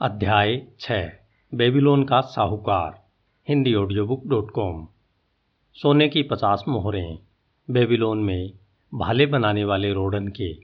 अध्याय 0.00 0.62
छः, 0.80 1.10
बेबीलोन 1.54 2.04
का 2.04 2.20
साहूकार, 2.20 3.04
Hindi 3.48 3.74
audio 3.74 4.06
book 4.06 4.26
dot 4.26 4.50
com 4.50 4.88
सोने 5.74 6.08
की 6.08 6.22
पचास 6.22 6.64
मोहरें, 6.68 7.18
बेबीलोन 7.70 8.18
में 8.18 8.50
भाले 8.94 9.26
बनाने 9.26 9.64
वाले 9.64 9.92
रोडन 9.92 10.28
के 10.28 10.54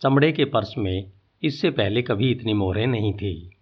चमड़े 0.00 0.32
के 0.32 0.44
पर्स 0.44 0.74
में 0.78 1.12
इससे 1.42 1.70
पहले 1.70 2.02
कभी 2.02 2.30
इतनी 2.30 2.54
मोहरें 2.54 2.86
नहीं 2.86 3.12
थी। 3.12 3.56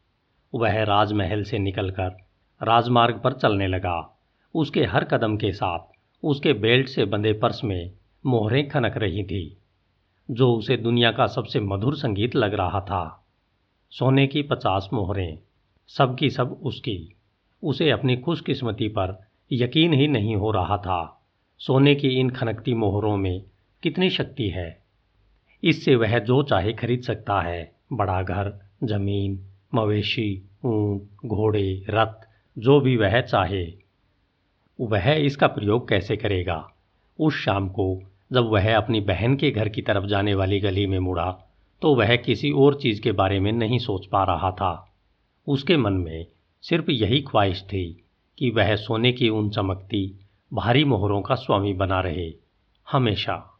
वह 0.54 0.82
राजमहल 0.82 1.42
से 1.42 1.58
निकलकर 1.58 2.16
राजमार्ग 2.62 3.20
पर 3.24 3.32
चलने 3.32 3.66
लगा। 3.66 4.18
उसके 4.54 4.84
हर 4.84 5.04
कदम 5.04 5.36
के 5.36 5.52
साथ 5.52 5.78
उसके 6.22 6.52
बेल्ट 6.52 6.88
से 6.88 7.04
बंधे 7.04 7.32
पर्स 7.32 7.64
में 7.64 7.90
मोहरें 8.26 8.68
खनक 8.68 8.96
रही 8.96 9.24
थी, 9.24 9.56
जो 10.30 10.52
उसे 10.52 10.76
दुनिया 10.76 11.12
का 11.12 11.26
सबसे 11.26 11.60
मधुर 11.60 11.96
संगीत 11.96 12.36
लग 12.36 12.54
रहा 12.54 12.80
था। 12.80 13.25
सोने 13.98 14.26
की 14.26 14.42
पचास 14.42 14.88
मोहरें, 14.92 15.38
सब 15.88 16.16
की 16.16 16.30
सब 16.30 16.60
उसकी। 16.62 17.14
उसे 17.62 17.90
अपनी 17.90 18.16
खुशकिस्मती 18.16 18.88
पर 18.88 19.26
यकीन 19.52 19.92
ही 19.92 20.08
नहीं 20.08 20.36
हो 20.36 20.50
रहा 20.50 20.76
था, 20.76 21.22
सोने 21.58 21.94
की 21.94 22.08
इन 22.08 22.30
खनकती 22.30 22.74
मोहरों 22.74 23.16
में 23.16 23.42
कितनी 23.82 24.10
शक्ति 24.10 24.48
है। 24.48 24.82
इससे 25.64 25.94
वह 25.94 26.18
जो 26.18 26.42
चाहे 26.42 26.72
खरीद 26.72 27.00
सकता 27.00 27.40
है, 27.40 27.72
बड़ा 27.92 28.22
घर, 28.22 28.68
ज़मीन, 28.84 29.46
मवेशी, 29.74 30.42
ऊँट, 30.64 31.02
घोड़े, 31.26 31.86
रथ, 31.90 32.28
जो 32.58 32.80
भी 32.80 32.96
वह 32.96 33.20
चाहे। 33.20 33.72
वह 34.80 35.12
इसका 35.12 35.46
प्रयोग 35.46 35.88
कैसे 35.88 36.16
करेगा? 36.16 36.72
उस 37.20 37.44
शाम 37.44 37.68
को 37.68 38.02
जब 38.32 38.44
वह 38.44 38.76
अपनी 38.76 39.00
बहन 39.00 39.36
के 39.36 39.50
घर 39.50 39.68
की 39.68 39.82
तरफ़ 39.82 40.04
जाने 40.04 40.34
वाली 40.34 40.60
गली 40.60 40.86
में 40.86 40.98
मुड़ा 40.98 41.42
तो 41.82 41.94
वह 41.94 42.16
किसी 42.16 42.50
और 42.50 42.74
चीज़ 42.74 43.02
के 43.02 43.12
बारे 43.12 43.40
में 43.40 43.52
नहीं 43.52 43.78
सोच 43.78 44.06
पा 44.06 44.24
रहा 44.24 44.50
था। 44.50 44.94
उसके 45.48 45.76
मन 45.76 45.92
में 45.92 46.26
सिर्फ़ 46.62 46.90
यही 46.90 47.20
ख्वाहिश 47.20 47.62
थी 47.62 48.04
कि 48.38 48.50
वह 48.50 48.76
सोने 48.76 49.12
की 49.12 49.28
उन 49.28 49.50
चमकती, 49.50 50.26
भारी 50.52 50.84
मोहरों 50.84 51.22
का 51.22 51.34
स्वामी 51.34 51.72
बना 51.72 52.00
रहे, 52.00 52.32
हमेशा। 52.90 53.58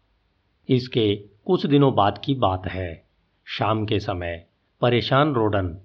इसके 0.68 1.16
कुछ 1.16 1.66
दिनों 1.66 1.94
बाद 1.94 2.20
की 2.24 2.34
बात 2.34 2.66
है। 2.66 3.04
शाम 3.44 3.86
के 3.86 4.00
समय 4.00 4.46
परेशान 4.80 5.34
रोडन 5.34 5.78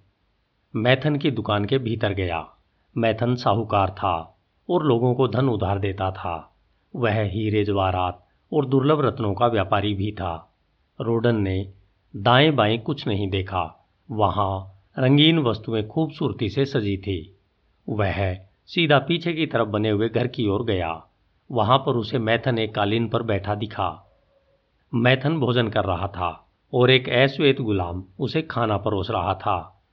मैथन 0.76 1.16
की 1.16 1.32
दुकान 1.32 1.66
के 1.66 1.78
भीतर 1.78 2.14
गया। 2.14 2.50
मैथन 2.98 3.36
साहूकार 3.36 3.90
था 3.90 4.38
और 4.70 4.86
लोगों 4.86 5.14
को 5.14 5.28
धन 5.28 5.50
उधार 5.50 5.80
देता 5.80 6.12
था। 6.12 6.56
वह 6.96 7.22
हीरे 7.22 7.64
जवाहरात 7.64 8.28
और 8.54 8.66
दुर्लभ 8.66 9.02
रत्नों 9.02 9.34
का 9.34 9.48
व्यापारी 9.48 9.94
भी 9.94 10.12
था। 10.12 10.54
रोडन 11.02 11.36
ने 11.36 11.74
दाएँ 12.16 12.52
बाएँ 12.52 12.78
कुछ 12.78 13.08
नहीं 13.08 13.30
देखा। 13.30 13.90
वहाँ 14.12 14.82
रंगीन 15.00 15.40
वस्तुएँ 15.40 15.88
खूबसूरती 15.88 16.50
से 16.50 16.66
सजी 16.66 16.98
थी। 16.98 17.40
वह 17.90 18.34
सीधा 18.66 19.00
पीछे 19.00 19.34
की 19.34 19.46
तरफ़ 19.46 19.68
बने 19.68 19.90
हुए 19.90 20.10
घर 20.10 20.28
की 20.28 20.48
ओर 20.48 20.64
गया। 20.64 21.04
वहाँ 21.52 21.78
पर 21.78 21.96
उसे 21.96 22.20
मैथन 22.20 22.60
एक 22.60 22.76
कालीन 22.76 23.10
पर 23.10 23.24
बैठा 23.24 23.56
दिखा। 23.56 24.18
मैथन 24.94 25.40
भोजन 25.40 25.68
कर 25.68 25.84
रहा 25.84 26.08
था 26.08 26.52
और 26.74 26.92
एक 26.92 27.10
ऐश्वेत 27.10 27.62
गुलाम 27.62 28.04
उसे 28.20 28.42
खाना 28.42 28.78
परोस 28.78 29.12
रहा 29.12 29.34
था। 29.34 29.84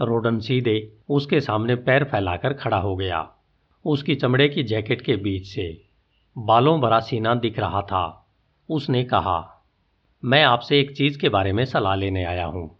रोडन 0.00 0.38
सीधे 0.38 0.92
उसके 1.08 1.40
सामने 1.40 1.74
पैर 1.74 2.04
फैलाकर 2.04 2.52
खड़ा 2.52 2.78
हो 2.78 2.96
गया। 2.96 3.30
उसकी 3.84 4.14
चमड़े 4.14 4.48
की 4.48 4.62
जैकेट 4.62 5.02
के 5.02 5.16
बीच 5.16 5.46
से 5.46 5.84
बालों 6.38 6.80
भरा 6.80 7.00
सीना 7.00 7.34
दिख 7.34 7.58
रहा 7.58 7.82
था। 7.82 8.26
उसने 8.70 9.04
कहा 9.04 9.50
मैं 10.26 10.44
आपसे 10.44 10.80
एक 10.80 10.96
चीज़ 10.96 11.18
के 11.18 11.28
बारे 11.28 11.52
में 11.52 11.64
सलाह 11.64 11.94
लेने 11.94 12.24
आया 12.24 12.46
हूँ। 12.46 12.78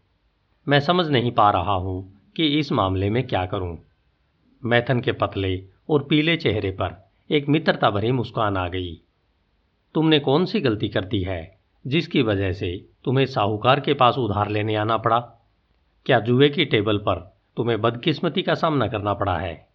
मैं 0.68 0.80
समझ 0.80 1.06
नहीं 1.06 1.30
पा 1.30 1.50
रहा 1.50 1.72
हूँ 1.72 2.20
कि 2.36 2.46
इस 2.58 2.72
मामले 2.72 3.10
में 3.10 3.26
क्या 3.26 3.46
करूँ। 3.46 3.78
मैथन 4.64 5.00
के 5.00 5.12
पतले 5.12 5.64
और 5.90 6.02
पीले 6.02 6.36
चेहरे 6.36 6.70
पर 6.70 7.10
एक 7.30 7.48
मित्रता 7.48 7.90
भरी 7.90 8.12
मुस्कान 8.12 8.56
आ 8.56 8.68
गई। 8.68 9.00
तुमने 9.94 10.18
कौन 10.18 10.44
सी 10.44 10.60
गलती 10.60 10.88
कर 10.88 11.04
दी 11.04 11.20
है, 11.20 11.58
जिसकी 11.86 12.22
वजह 12.22 12.52
से 12.52 12.88
तुम्हें 13.04 13.26
साहूकार 13.26 13.80
के 13.80 13.94
पास 13.94 14.18
उधार 14.18 14.48
लेने 14.48 14.74
आना 14.74 14.96
पड़ा? 14.96 15.18
क्या 16.06 16.20
जुए 16.20 16.48
की 16.48 16.64
टेबल 16.64 16.98
पर 16.98 17.36
तुम्हें 17.56 17.80
बदकिस्मती 17.80 18.42
का 18.42 18.54
सामना 18.54 18.88
करना 18.88 19.14
पड़ा 19.14 19.38
है? 19.38 19.68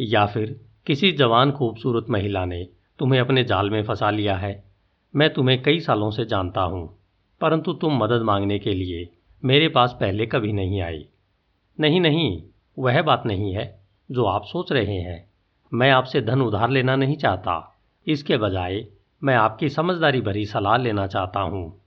या 0.00 0.26
फिर 0.26 0.60
किसी 0.86 1.12
जवान 1.12 1.52
खूबसूरत 1.52 2.06
महिला 2.10 2.44
ने 2.44 2.68
तुम्हें 2.98 3.20
अपने 3.20 3.44
जाल 3.44 3.70
में 3.70 3.82
फंसा 3.82 4.10
लिया 4.10 4.36
है? 4.36 4.64
मैं 5.16 5.32
तुम्हें 5.32 5.62
कई 5.62 5.80
सालों 5.80 6.10
से 6.10 6.24
जानता 6.24 6.60
हूँ। 6.60 6.98
परंतु 7.40 7.72
तुम 7.72 7.96
मदद 7.96 8.22
मांगने 8.22 8.58
के 8.58 8.70
लिए 8.70 9.08
मेरे 9.44 9.68
पास 9.68 9.96
पहले 10.00 10.26
कभी 10.26 10.52
नहीं 10.52 10.80
आई। 10.80 11.06
नहीं 11.80 12.00
नहीं, 12.00 12.42
वह 12.78 13.02
बात 13.02 13.22
नहीं 13.26 13.54
है 13.54 13.80
जो 14.10 14.24
आप 14.24 14.44
सोच 14.44 14.72
रहे 14.72 15.00
हैं। 15.00 15.30
मैं 15.74 15.90
आपसे 15.90 16.20
धन 16.20 16.42
उधार 16.42 16.70
लेना 16.70 16.96
नहीं 16.96 17.16
चाहता। 17.16 17.76
इसके 18.06 18.36
बजाय 18.36 18.86
मैं 19.24 19.34
आपकी 19.34 19.68
समझदारी 19.68 20.20
भरी 20.20 20.46
सलाह 20.46 20.76
लेना 20.76 21.06
चाहता 21.06 21.40
हूँ। 21.40 21.80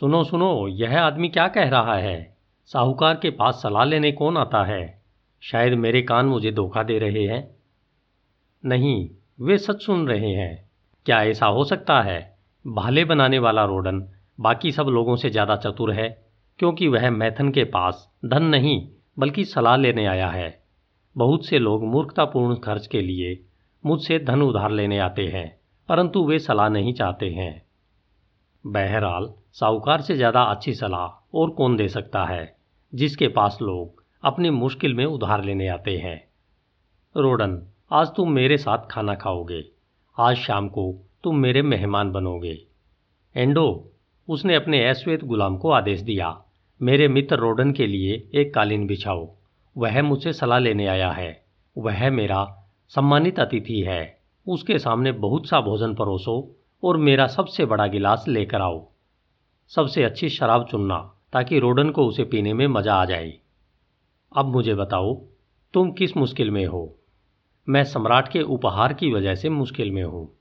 सुनो 0.00 0.24
सुनो, 0.24 0.68
यह 0.68 1.02
आदमी 1.02 1.28
क्या 1.28 1.48
कह 1.48 1.68
रहा 1.68 1.94
है? 1.94 2.36
साहूकार 2.66 3.14
के 3.14 3.30
पास 3.30 3.54
सलाह 3.54 3.84
लेने 3.84 4.12
कौन 4.12 4.36
आता 4.36 4.64
है? 4.64 5.02
शायद 5.40 5.74
मेरे 5.74 6.02
कान 6.02 6.26
मुझे 6.26 6.52
धोखा 6.52 6.82
दे 6.82 6.98
रहे 6.98 7.24
हैं। 7.24 7.56
नहीं, 8.64 9.10
वे 9.40 9.58
सच 9.58 9.82
सुन 9.82 10.08
रहे 10.08 10.32
हैं। 10.34 10.70
क्या 11.06 11.22
ऐसा 11.22 11.46
हो 11.46 11.64
सकता 11.64 12.02
है? 12.02 12.36
भाले 12.66 13.04
बनाने 13.04 13.38
वाला 13.38 13.64
रोडन 13.64 14.08
बाकी 14.40 14.72
सब 14.72 14.86
लोगों 14.88 15.16
से 15.16 15.30
ज़्यादा 15.30 15.56
चतुर 15.56 15.92
है, 15.92 16.08
क्योंकि 16.58 16.88
वह 16.88 17.10
मैथन 17.10 17.50
के 17.50 17.64
पास 17.66 18.08
धन 18.24 18.42
नहीं, 18.44 18.80
बल्कि 19.18 19.44
सलाह 19.44 19.76
लेने 19.76 20.06
आया 20.06 20.28
है। 20.28 20.58
बहुत 21.16 21.46
से 21.46 21.58
लोग 21.58 21.84
मूर्खतापूर्ण 21.84 22.56
खर्च 22.56 22.86
के 22.86 23.00
लिए 23.00 23.38
मुझसे 23.84 24.18
धन 24.18 24.42
उधार 24.42 24.70
लेने 24.70 24.98
आते 24.98 25.26
हैं, 25.26 25.48
परंतु 25.88 26.24
वे 26.24 26.38
सलाह 26.38 26.68
नहीं 26.68 26.92
चाहते 26.94 27.30
हैं। 27.30 27.62
बहरहाल, 28.64 29.32
साहूकार 29.52 30.00
से 30.00 30.16
ज़्यादा 30.16 30.42
अच्छी 30.44 30.74
सलाह 30.74 31.38
और 31.38 31.50
कौन 31.50 31.76
दे 31.76 31.88
सकता 31.88 32.24
है, 32.24 32.56
जिसके 32.92 33.28
पास 33.28 33.58
लोग 33.62 34.02
अपनी 34.22 34.50
मुश्किल 34.50 34.94
में 34.94 35.04
उधार 35.04 35.44
लेने 35.44 35.68
आते 35.68 35.96
हैं। 35.98 36.20
रोडन, 37.14 37.60
आज 37.92 38.08
तुम 38.08 38.32
मेरे 38.32 38.56
साथ 38.56 38.86
खाना 38.90 39.14
खाओगे, 39.14 39.62
आज 40.16 40.36
शाम 40.36 40.68
को 40.68 40.92
तुम 41.24 41.36
मेरे 41.36 41.62
मेहमान 41.62 42.10
बनोगे। 42.12 42.58
एंडो 43.34 43.92
उसने 44.30 44.54
अपने 44.54 44.84
ऐश्वेत 44.84 45.24
गुलाम 45.24 45.56
को 45.56 45.70
आदेश 45.70 46.00
दिया, 46.00 46.44
मेरे 46.82 47.08
मित्र 47.08 47.36
रोडन 47.36 47.72
के 47.72 47.86
लिए 47.86 48.30
एक 48.34 48.54
कालीन 48.54 48.86
बिछाओ। 48.86 49.34
वह 49.76 50.02
मुझसे 50.02 50.32
सलाह 50.32 50.58
लेने 50.58 50.86
आया 50.86 51.10
है। 51.10 51.44
वह 51.78 52.10
मेरा 52.10 52.68
सम्मानित 52.88 53.40
अतिथि 53.40 53.80
है। 53.80 54.20
उसके 54.48 54.78
सामने 54.78 55.12
बहुत 55.12 55.48
सा 55.48 55.60
भोजन 55.60 55.94
परोसो 55.94 56.56
और 56.84 56.96
मेरा 56.96 57.26
सबसे 57.26 57.64
बड़ा 57.64 57.86
गिलास 57.86 58.24
लेकर 58.28 58.60
आओ। 58.60 58.88
सबसे 59.68 60.04
अच्छी 60.04 60.28
शराब 60.28 60.66
चुनना, 60.70 61.14
ताकि 61.32 61.58
रोडन 61.58 61.90
को 61.90 62.06
उसे 62.06 62.24
पीने 62.24 62.54
में 62.54 62.66
मज़ा 62.66 62.94
आ 62.94 63.04
जाए। 63.04 63.38
अब 64.36 64.46
मुझे 64.46 64.74
बताओ, 64.74 65.22
तुम 65.74 65.92
किस 65.92 66.16
मुश्किल 66.16 66.50
में 66.50 66.66
हो? 66.66 66.96
मैं 67.68 67.84
सम्राट 67.84 68.28
के 68.28 68.42
उपहार 68.42 68.92
की 68.92 69.12
वजह 69.12 69.34
से 69.34 69.48
मुश्किल 69.48 69.90
में 69.90 70.04
हूँ। 70.04 70.36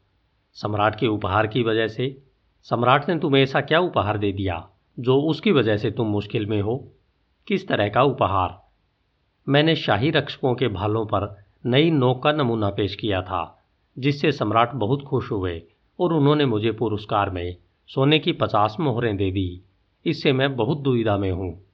सम्राट 0.53 0.99
के 0.99 1.07
उपहार 1.07 1.47
की 1.47 1.63
वजह 1.63 1.87
से 1.87 2.28
सम्राट 2.63 3.09
ने 3.09 3.19
तुम्हें 3.19 3.43
ऐसा 3.43 3.61
क्या 3.61 3.79
उपहार 3.79 4.17
दे 4.17 4.31
दिया, 4.31 4.69
जो 4.99 5.21
उसकी 5.21 5.51
वजह 5.51 5.77
से 5.77 5.91
तुम 5.91 6.07
मुश्किल 6.07 6.45
में 6.45 6.61
हो? 6.61 6.91
किस 7.47 7.67
तरह 7.67 7.89
का 7.89 8.03
उपहार? 8.03 8.63
मैंने 9.47 9.75
शाही 9.75 10.11
रक्षकों 10.11 10.55
के 10.55 10.67
भालों 10.67 11.05
पर 11.05 11.43
नई 11.65 11.91
नोक 11.91 12.23
का 12.23 12.31
नमूना 12.31 12.69
पेश 12.69 12.95
किया 12.95 13.21
था, 13.21 13.65
जिससे 13.99 14.31
सम्राट 14.31 14.73
बहुत 14.75 15.01
खुश 15.01 15.31
हुए 15.31 15.63
और 15.99 16.13
उन्होंने 16.13 16.45
मुझे 16.45 16.71
पुरस्कार 16.71 17.29
में 17.29 17.55
सोने 17.87 18.19
की 18.19 18.31
पचास 18.31 18.77
मोहरें 18.79 19.17
दे 19.17 19.31
दी। 19.31 19.61
इससे 20.05 20.33
मैं 20.33 20.55
बहुत 20.55 20.77
दुविधा 20.77 21.17
में 21.17 21.31
हूँ। 21.31 21.65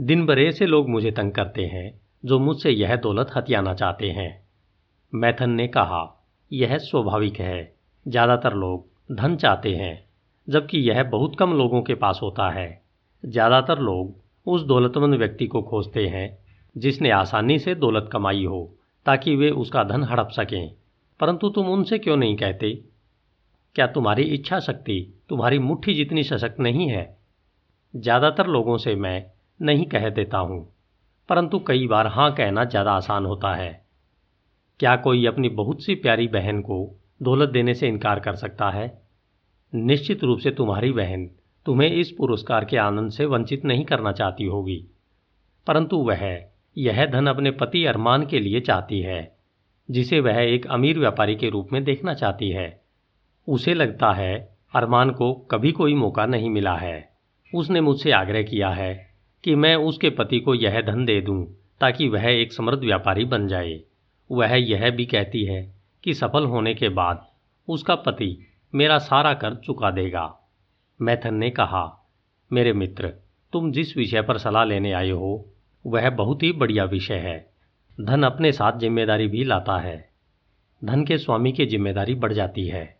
दिन 0.00 0.26
भर 0.26 0.38
ऐसे 0.38 0.66
लोग 0.66 0.88
मुझे 0.88 1.10
तंग 1.10 1.32
करते 1.32 1.62
हैं, 1.62 2.00
जो 2.24 2.38
मुझसे 2.38 2.70
यह 2.70 2.96
दौलत 2.96 3.30
हथियाना 3.36 3.74
चाहते 3.74 4.10
हैं। 4.10 4.46
मैथन 5.14 5.50
ने 5.50 5.68
कहा, 5.68 6.24
यह 6.52 6.78
स्वाभाविक 6.78 7.40
है। 7.40 7.74
ज़्यादातर 8.08 8.54
लोग 8.54 8.97
धन 9.10 9.36
चाहते 9.36 9.74
हैं, 9.74 10.04
जबकि 10.48 10.78
यह 10.80 11.02
बहुत 11.02 11.36
कम 11.38 11.52
लोगों 11.52 11.82
के 11.82 11.94
पास 11.94 12.18
होता 12.22 12.50
है। 12.50 12.82
ज़्यादातर 13.24 13.78
लोग 13.78 14.14
उस 14.46 14.62
दौलतमंद 14.62 15.14
व्यक्ति 15.14 15.46
को 15.46 15.62
खोजते 15.62 16.06
हैं, 16.06 16.38
जिसने 16.76 17.10
आसानी 17.10 17.58
से 17.58 17.74
दौलत 17.74 18.08
कमाई 18.12 18.44
हो, 18.44 18.60
ताकि 19.06 19.36
वे 19.36 19.50
उसका 19.52 19.84
धन 19.84 20.04
हड़प 20.04 20.28
सकें। 20.30 20.70
परंतु 21.20 21.48
तुम 21.48 21.68
उनसे 21.68 21.98
क्यों 21.98 22.16
नहीं 22.16 22.36
कहते? 22.36 22.72
क्या 23.76 23.86
तुम्हारी 23.86 24.22
इच्छा 24.24 24.58
शक्ति 24.60 25.00
तुम्हारी 25.28 25.58
मुट्ठी 25.58 25.94
जितनी 25.94 26.22
सशक्त 26.24 26.60
नहीं 26.60 26.88
है? 26.88 27.16
ज़्यादातर 27.94 28.46
लोगों 28.46 28.76
से 28.78 28.94
मैं 28.94 29.24
नहीं 29.60 29.86
कह 29.86 30.08
देता 30.10 30.38
हूँ, 30.38 30.60
परंतु 31.28 31.58
कई 31.58 31.86
बार 31.86 32.06
हाँ 32.06 32.32
कहना 32.34 32.64
ज़्यादा 32.64 32.92
आसान 32.92 33.26
होता 33.26 33.54
है। 33.54 33.72
क्या 34.80 34.96
कोई 34.96 35.26
अपनी 35.26 35.48
बहुत 35.48 35.82
सी 35.82 35.94
प्यारी 35.94 36.28
बहन 36.28 36.60
को 36.60 36.97
दौलत 37.22 37.48
देने 37.48 37.74
से 37.74 37.88
इनकार 37.88 38.20
कर 38.20 38.34
सकता 38.34 38.70
है। 38.70 39.02
निश्चित 39.74 40.24
रूप 40.24 40.38
से 40.38 40.50
तुम्हारी 40.50 40.92
बहन 40.92 41.30
तुम्हें 41.66 41.90
इस 41.90 42.10
पुरस्कार 42.10 42.64
के 42.64 42.76
आनंद 42.76 43.12
से 43.12 43.24
वंचित 43.24 43.64
नहीं 43.64 43.84
करना 43.84 44.12
चाहती 44.12 44.44
होगी। 44.44 44.84
परंतु 45.66 45.96
वह, 45.96 46.44
यह 46.78 47.06
धन 47.06 47.26
अपने 47.26 47.50
पति 47.50 47.84
अरमान 47.84 48.26
के 48.26 48.40
लिए 48.40 48.60
चाहती 48.60 49.00
है, 49.00 49.36
जिसे 49.90 50.20
वह 50.20 50.36
एक 50.36 50.66
अमीर 50.66 50.98
व्यापारी 50.98 51.36
के 51.36 51.48
रूप 51.48 51.68
में 51.72 51.84
देखना 51.84 52.14
चाहती 52.14 52.50
है। 52.50 52.80
उसे 53.48 53.74
लगता 53.74 54.12
है 54.12 54.58
अरमान 54.74 55.10
को 55.10 55.32
कभी 55.32 55.72
कोई 55.72 55.94
मौका 55.94 56.26
नहीं 56.26 56.50
मिला 56.50 56.76
है। 56.76 57.12
उसने 57.54 57.80
मुझसे 57.80 58.12
आग्रह 58.12 58.42
किया 58.42 58.70
है 58.70 59.14
कि 59.44 59.54
मैं 59.54 59.76
उसके 59.76 60.10
पति 60.10 60.40
को 60.40 60.54
यह 60.54 60.80
धन 60.80 61.04
दे 61.04 61.20
दूँ 61.20 61.56
ताकि 61.80 62.08
वह 62.08 62.24
एक 62.24 62.52
समृद्ध 62.52 62.84
व्यापारी 62.84 63.24
बन 63.24 63.48
जाए। 63.48 63.80
वह 64.30 64.54
यह 64.54 64.90
भी 64.90 65.06
कहती 65.06 65.44
है 65.44 65.77
कि 66.04 66.14
सफल 66.14 66.44
होने 66.44 66.74
के 66.74 66.88
बाद 66.88 67.26
उसका 67.68 67.94
पति 67.94 68.46
मेरा 68.74 68.98
सारा 68.98 69.34
कर 69.34 69.54
चुका 69.54 69.90
देगा। 69.90 70.38
मैथन 71.00 71.34
ने 71.34 71.50
कहा, 71.50 72.06
मेरे 72.52 72.72
मित्र, 72.72 73.08
तुम 73.52 73.72
जिस 73.72 73.96
विषय 73.96 74.22
पर 74.22 74.38
सलाह 74.38 74.64
लेने 74.64 74.92
आए 74.92 75.10
हो, 75.10 75.48
वह 75.86 76.10
बहुत 76.10 76.42
ही 76.42 76.52
बढ़िया 76.52 76.84
विषय 76.84 77.14
है। 77.14 77.50
धन 78.00 78.22
अपने 78.22 78.52
साथ 78.52 78.78
ज़िम्मेदारी 78.78 79.26
भी 79.26 79.44
लाता 79.44 79.78
है। 79.78 80.08
धन 80.84 81.04
के 81.04 81.18
स्वामी 81.18 81.52
की 81.52 81.66
ज़िम्मेदारी 81.66 82.14
बढ़ 82.14 82.32
जाती 82.32 82.66
है। 82.68 82.98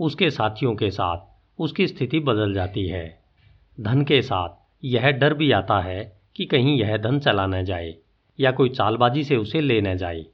उसके 0.00 0.30
साथियों 0.30 0.74
के 0.74 0.90
साथ 0.90 1.26
उसकी 1.60 1.86
स्थिति 1.86 2.20
बदल 2.20 2.54
जाती 2.54 2.86
है। 2.86 3.22
धन 3.80 4.02
के 4.04 4.22
साथ 4.22 4.48
यह 4.84 5.10
डर 5.10 5.34
भी 5.34 5.52
आता 5.52 5.80
है 5.80 6.22
कि 6.36 6.44
कहीं 6.44 6.78
यह 6.80 6.96
धन 6.96 7.18
चला 7.18 7.46
न 7.46 7.64
जाए 7.64 7.94
या 8.40 8.52
कोई 8.52 8.68
चालबाजी 8.68 9.24
से 9.24 9.36
उसे 9.36 9.60
ले 9.60 9.80
न 9.80 9.96
जाए। 9.96 10.26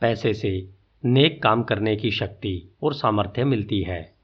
पैसे 0.00 0.34
से 0.34 0.77
नेक 1.04 1.42
काम 1.42 1.62
करने 1.62 1.96
की 1.96 2.10
शक्ति 2.10 2.68
और 2.82 2.94
सामर्थ्य 2.94 3.44
मिलती 3.44 3.82
है। 3.82 4.14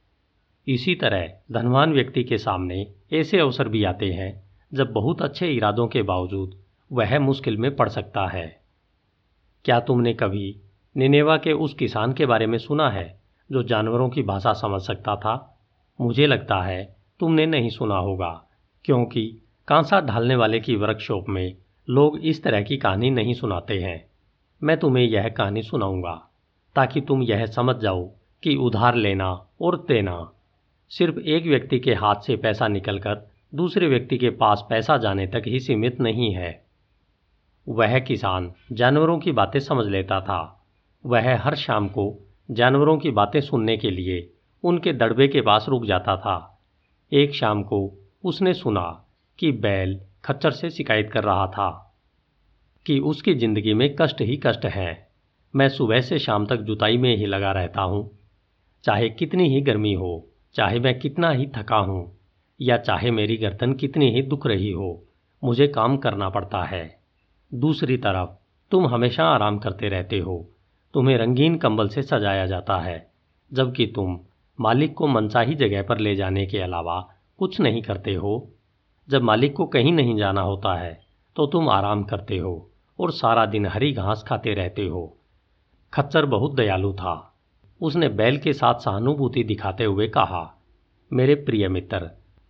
इसी 0.68 0.94
तरह 0.94 1.28
धनवान 1.52 1.92
व्यक्ति 1.92 2.24
के 2.24 2.38
सामने 2.38 2.86
ऐसे 3.12 3.38
अवसर 3.38 3.68
भी 3.68 3.84
आते 3.84 4.12
हैं, 4.12 4.42
जब 4.74 4.92
बहुत 4.92 5.22
अच्छे 5.22 5.48
इरादों 5.48 5.88
के 5.88 6.02
बावजूद 6.02 6.58
वह 6.92 7.18
मुश्किल 7.18 7.56
में 7.56 7.76
पड़ 7.76 7.88
सकता 7.88 8.26
है। 8.26 8.60
क्या 9.64 9.80
तुमने 9.80 10.14
कभी 10.14 10.60
निनेवा 10.96 11.36
के 11.36 11.52
उस 11.52 11.74
किसान 11.74 12.12
के 12.12 12.26
बारे 12.26 12.46
में 12.46 12.58
सुना 12.58 12.90
है, 12.90 13.20
जो 13.52 13.62
जानवरों 13.62 14.08
की 14.08 14.22
भाषा 14.22 14.52
समझ 14.52 14.82
सकता 14.82 15.16
था? 15.16 15.58
मुझे 16.00 16.26
लगता 16.26 16.60
है 16.62 16.96
तुमने 17.20 17.46
नहीं 17.46 17.70
सुना 17.70 17.96
होगा, 17.96 18.48
क्योंकि 18.84 19.42
कांसा 19.68 20.00
ढालने 20.00 20.36
वाले 20.36 20.60
की 20.60 20.76
वर्कशॉप 20.76 21.28
में 21.28 21.56
लोग 21.90 22.18
इस 22.18 22.42
तरह 22.42 22.62
की 22.62 22.76
कहानी 22.76 23.10
नहीं 23.10 23.34
सुनाते 23.34 23.78
हैं। 23.78 24.04
मैं 24.62 24.76
तुम्हें 24.76 25.04
यह 25.04 25.28
कहानी 25.28 25.62
सुनाऊँगा। 25.62 26.30
ताकि 26.76 27.00
तुम 27.00 27.22
यह 27.22 27.46
समझ 27.46 27.76
जाओ 27.76 28.10
कि 28.42 28.54
उधार 28.56 28.94
लेना 28.94 29.46
और 29.60 29.76
देना। 29.76 30.32
सिर्फ़ 30.88 31.18
एक 31.18 31.46
व्यक्ति 31.46 31.78
के 31.78 31.94
हाथ 31.94 32.14
से 32.14 32.36
पैसा 32.36 32.68
निकलकर 32.68 33.30
दूसरे 33.54 33.88
व्यक्ति 33.88 34.18
के 34.18 34.30
पास 34.30 34.64
पैसा 34.68 34.96
जाने 34.96 35.26
तक 35.26 35.42
ही 35.46 35.60
सीमित 35.60 36.00
नहीं 36.00 36.34
है। 36.34 36.64
वह 37.68 37.98
किसान 37.98 38.52
जानवरों 38.72 39.18
की 39.18 39.32
बातें 39.32 39.60
समझ 39.60 39.86
लेता 39.86 40.20
था। 40.20 40.66
वह 41.06 41.36
हर 41.36 41.54
शाम 41.54 41.88
को 41.88 42.18
जानवरों 42.50 42.98
की 42.98 43.10
बातें 43.10 43.40
सुनने 43.40 43.76
के 43.76 43.90
लिए 43.90 44.30
उनके 44.64 44.92
दड़बे 44.92 45.28
के 45.28 45.40
पास 45.40 45.66
रुक 45.68 45.84
जाता 45.84 46.16
था। 46.16 46.60
एक 47.12 47.34
शाम 47.34 47.62
को 47.62 48.06
उसने 48.24 48.54
सुना 48.54 49.04
कि 49.38 49.52
बैल 49.52 50.00
खच्चर 50.24 50.50
से 50.50 50.70
शिकायत 50.70 51.10
कर 51.12 51.24
रहा 51.24 51.46
था 51.46 51.96
कि 52.86 52.98
उसकी 52.98 53.34
ज़िंदगी 53.34 53.74
में 53.74 53.96
कष्ट 54.00 54.20
ही 54.20 54.36
कष्ट 54.36 54.66
है। 54.66 55.03
मैं 55.54 55.68
सुबह 55.68 56.00
से 56.00 56.18
शाम 56.18 56.46
तक 56.46 56.56
जुताई 56.56 56.96
में 56.98 57.16
ही 57.16 57.26
लगा 57.26 57.52
रहता 57.52 57.82
हूँ। 57.82 58.18
चाहे 58.84 59.08
कितनी 59.08 59.48
ही 59.48 59.60
गर्मी 59.60 59.92
हो, 59.94 60.26
चाहे 60.54 60.80
मैं 60.80 60.98
कितना 60.98 61.30
ही 61.30 61.46
थका 61.46 61.76
हूँ, 61.76 62.18
या 62.60 62.76
चाहे 62.76 63.10
मेरी 63.10 63.36
गर्दन 63.36 63.72
कितनी 63.72 64.10
ही 64.10 64.22
दुख 64.22 64.46
रही 64.46 64.70
हो, 64.70 65.04
मुझे 65.42 65.68
काम 65.68 65.96
करना 65.96 66.28
पड़ता 66.28 66.62
है। 66.64 66.98
दूसरी 67.54 67.96
तरफ़, 67.96 68.30
तुम 68.70 68.86
हमेशा 68.86 69.24
आराम 69.24 69.58
करते 69.58 69.88
रहते 69.88 70.18
हो। 70.18 70.50
तुम्हें 70.94 71.18
रंगीन 71.18 71.56
कंबल 71.56 71.88
से 71.88 72.02
सजाया 72.02 72.46
जाता 72.46 72.78
है, 72.78 73.10
जबकि 73.52 73.86
तुम 73.86 74.20
मालिक 74.60 74.94
को 74.94 75.06
मनचाही 75.06 75.54
जगह 75.54 75.82
पर 75.82 75.98
ले 75.98 76.16
जाने 76.16 76.46
के 76.46 76.58
अलावा 76.58 77.00
कुछ 77.38 77.60
नहीं 77.60 77.82
करते 77.82 78.14
हो। 78.14 78.50
जब 79.08 79.22
मालिक 79.22 79.56
को 79.56 79.66
कहीं 79.66 79.92
नहीं 79.92 80.16
जाना 80.16 80.40
होता 80.40 80.74
है 80.74 81.02
तो 81.36 81.46
तुम 81.46 81.68
आराम 81.68 82.04
करते 82.04 82.38
हो 82.38 82.70
और 82.98 83.12
सारा 83.12 83.46
दिन 83.46 83.66
हरी 83.66 83.92
घास 83.92 84.24
खाते 84.28 84.54
रहते 84.54 84.86
हो। 84.86 85.16
खच्चर 85.94 86.26
बहुत 86.26 86.54
दयालु 86.54 86.92
था। 86.92 87.12
उसने 87.80 88.08
बैल 88.10 88.36
के 88.38 88.52
साथ 88.52 88.80
सहानुभूति 88.80 89.42
दिखाते 89.44 89.84
हुए 89.84 90.06
कहा, 90.08 90.42
मेरे 91.10 91.34
प्रिय 91.34 91.68
मित्र, 91.68 91.98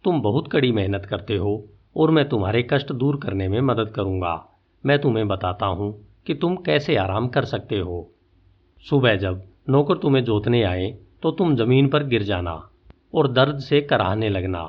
तुम 0.04 0.20
बहुत 0.20 0.48
कड़ी 0.52 0.70
मेहनत 0.72 1.06
करते 1.06 1.36
हो 1.36 1.52
और 1.96 2.10
मैं 2.10 2.28
तुम्हारे 2.28 2.62
कष्ट 2.62 2.92
दूर 2.92 3.16
करने 3.16 3.48
में 3.48 3.60
मदद 3.60 3.90
करूँगा। 3.90 4.32
मैं 4.84 4.98
तुम्हें 4.98 5.26
बताता 5.28 5.66
हूँ 5.66 5.92
कि 6.26 6.34
तुम 6.34 6.56
कैसे 6.56 6.96
आराम 6.96 7.28
कर 7.28 7.44
सकते 7.44 7.78
हो। 7.78 7.98
सुबह 8.84 9.16
जब 9.16 9.42
नौकर 9.68 9.98
तुम्हें 9.98 10.22
जोतने 10.24 10.62
आए 10.62 10.86
तो 11.22 11.30
तुम 11.30 11.54
ज़मीन 11.56 11.88
पर 11.88 12.04
गिर 12.04 12.22
जाना 12.22 12.54
और 13.14 13.30
दर्द 13.32 13.58
से 13.58 13.80
कराहने 13.80 14.28
लगना, 14.28 14.62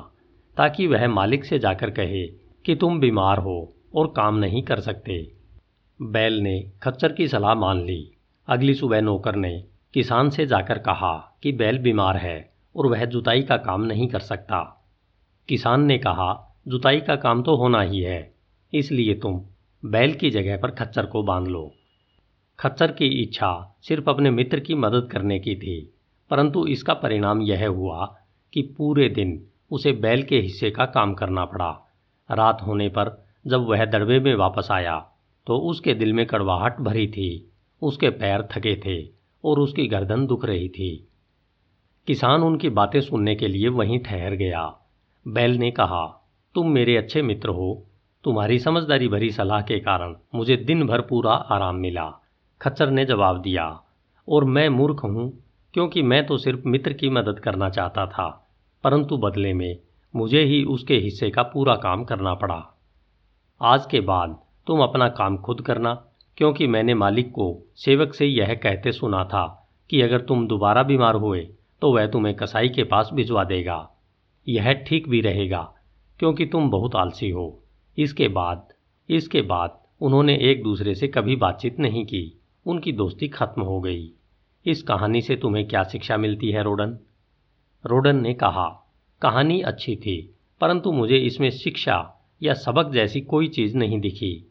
ताकि 0.56 0.86
वह 0.86 1.06
मालिक 1.08 1.44
से 1.44 1.58
जाकर 1.58 1.90
कहे 1.90 2.26
कि 2.64 2.74
तुम 2.74 3.00
बीमार 3.00 3.38
हो 3.38 3.56
और 3.94 4.12
काम 4.16 4.36
नहीं 4.36 4.62
कर 4.62 4.80
सकते। 4.80 5.18
बैल 6.00 6.38
ने 6.40 6.60
खच्चर 6.82 7.12
की 7.12 7.28
सलाह 7.28 7.54
मान 7.54 7.80
ली। 7.80 8.12
अगली 8.48 8.74
सुबह 8.74 9.00
नौकर 9.00 9.36
ने 9.36 9.64
किसान 9.94 10.28
से 10.30 10.46
जाकर 10.46 10.78
कहा 10.78 11.38
कि 11.42 11.52
बैल 11.52 11.78
बीमार 11.78 12.16
है 12.16 12.52
और 12.76 12.86
वह 12.86 13.04
जुताई 13.04 13.42
का 13.42 13.56
काम 13.56 13.82
नहीं 13.82 14.06
कर 14.08 14.20
सकता। 14.20 14.60
किसान 15.48 15.82
ने 15.82 15.96
कहा, 15.98 16.56
जुताई 16.68 17.00
का 17.00 17.16
काम 17.16 17.42
तो 17.42 17.56
होना 17.56 17.80
ही 17.80 18.00
है, 18.00 18.34
इसलिए 18.72 19.14
तुम 19.14 19.40
बैल 19.82 20.14
की 20.14 20.30
जगह 20.30 20.56
पर 20.56 20.70
खच्चर 20.70 21.06
को 21.06 21.22
बाँध 21.22 21.48
लो। 21.48 21.70
खच्चर 22.58 22.92
की 22.92 23.06
इच्छा 23.22 23.76
सिर्फ़ 23.82 24.10
अपने 24.10 24.30
मित्र 24.30 24.60
की 24.60 24.74
मदद 24.74 25.08
करने 25.12 25.38
की 25.38 25.56
थी, 25.56 25.80
परंतु 26.30 26.66
इसका 26.66 26.94
परिणाम 26.94 27.42
यह 27.42 27.66
हुआ 27.68 28.06
कि 28.52 28.62
पूरे 28.78 29.08
दिन 29.08 29.40
उसे 29.70 29.92
बैल 29.92 30.22
के 30.22 30.40
हिस्से 30.40 30.70
का 30.70 30.86
काम 30.86 31.14
करना 31.14 31.44
पड़ा। 31.44 31.70
रात 32.30 32.62
होने 32.62 32.88
पर 32.88 33.16
जब 33.46 33.66
वह 33.66 33.84
दड़बे 33.84 34.20
में 34.20 34.34
वापस 34.34 34.68
आया 34.70 34.98
तो 35.46 35.58
उसके 35.60 35.94
दिल 35.94 36.12
में 36.12 36.26
कड़वाहट 36.26 36.80
भरी 36.80 37.06
थी। 37.08 37.52
उसके 37.82 38.10
पैर 38.10 38.42
थके 38.42 38.76
थे 38.76 39.08
और 39.44 39.58
उसकी 39.58 39.86
गर्दन 39.86 40.26
दुख 40.26 40.44
रही 40.44 40.68
थी। 40.68 41.08
किसान 42.06 42.42
उनकी 42.42 42.68
बातें 42.68 43.00
सुनने 43.00 43.34
के 43.34 43.48
लिए 43.48 43.68
वहीं 43.68 43.98
ठहर 43.98 44.34
गया। 44.34 44.78
बैल 45.28 45.56
ने 45.56 45.70
कहा, 45.70 46.06
तुम 46.54 46.68
मेरे 46.68 46.96
अच्छे 46.96 47.22
मित्र 47.22 47.48
हो। 47.48 47.86
तुम्हारी 48.24 48.58
समझदारी 48.58 49.08
भरी 49.08 49.30
सलाह 49.30 49.60
के 49.60 49.80
कारण 49.80 50.14
मुझे 50.34 50.56
दिन 50.56 50.86
भर 50.86 51.00
पूरा 51.00 51.32
आराम 51.32 51.76
मिला। 51.76 52.22
खच्चर 52.62 52.90
ने 52.90 53.04
जवाब 53.04 53.40
दिया, 53.40 53.80
और 54.28 54.44
मैं 54.44 54.68
मूर्ख 54.68 55.04
हूँ, 55.04 55.44
क्योंकि 55.74 56.02
मैं 56.02 56.26
तो 56.26 56.36
सिर्फ़ 56.36 56.68
मित्र 56.68 56.92
की 56.92 57.10
मदद 57.10 57.38
करना 57.38 57.70
चाहता 57.70 58.06
था, 58.06 58.48
परंतु 58.84 59.16
बदले 59.16 59.52
में 59.52 59.78
मुझे 60.16 60.40
ही 60.40 60.64
उसके 60.64 60.96
हिस्से 60.96 61.30
का 61.30 61.42
पूरा 61.42 61.74
काम 61.76 62.04
करना 62.04 62.34
पड़ा। 62.34 62.78
आज 63.62 63.86
के 63.86 64.00
बाद 64.00 64.38
तुम 64.66 64.80
अपना 64.80 65.08
काम 65.08 65.36
खुद 65.36 65.60
करना 65.60 66.05
क्योंकि 66.38 66.66
मैंने 66.66 66.94
मालिक 66.94 67.30
को 67.30 67.46
सेवक 67.76 68.14
से 68.14 68.26
यह 68.26 68.54
कहते 68.54 68.92
सुना 68.92 69.24
था 69.24 69.44
कि 69.90 70.00
अगर 70.02 70.20
तुम 70.20 70.46
दोबारा 70.48 70.82
बीमार 70.82 71.14
हुए 71.14 71.40
तो 71.82 71.92
वह 71.92 72.06
तुम्हें 72.06 72.34
कसाई 72.36 72.68
के 72.68 72.84
पास 72.84 73.10
भिजवा 73.14 73.44
देगा। 73.44 73.78
यह 74.46 74.72
ठीक 74.72 75.08
भी 75.08 75.20
रहेगा, 75.20 75.62
क्योंकि 76.20 76.46
तुम 76.46 76.70
बहुत 76.70 76.94
आलसी 76.94 77.30
हो। 77.30 77.62
इसके 77.98 78.28
बाद 78.28 78.68
इसके 79.08 79.42
बाद 79.42 79.78
उन्होंने 80.00 80.36
एक 80.42 80.62
दूसरे 80.62 80.94
से 80.94 81.08
कभी 81.08 81.36
बातचीत 81.36 81.78
नहीं 81.78 82.04
की। 82.04 82.40
उनकी 82.66 82.92
दोस्ती 82.92 83.28
खत्म 83.28 83.62
हो 83.62 83.80
गई। 83.80 84.10
इस 84.66 84.82
कहानी 84.82 85.20
से 85.22 85.36
तुम्हें 85.36 85.66
क्या 85.68 85.82
शिक्षा 85.84 86.16
मिलती 86.16 86.50
है, 86.50 86.62
रोडन? 86.62 86.98
रोडन 87.84 88.20
ने 88.20 88.34
कहा, 88.34 88.68
कहानी 89.22 89.60
अच्छी 89.60 89.96
थी, 89.96 90.34
परंतु 90.60 90.92
मुझे 90.92 91.18
इसमें 91.18 91.50
शिक्षा 91.50 91.98
या 92.42 92.54
सबक 92.54 92.92
जैसी 92.92 93.20
कोई 93.20 93.48
चीज़ 93.48 93.76
नहीं 93.76 94.00
दिखी। 94.00 94.50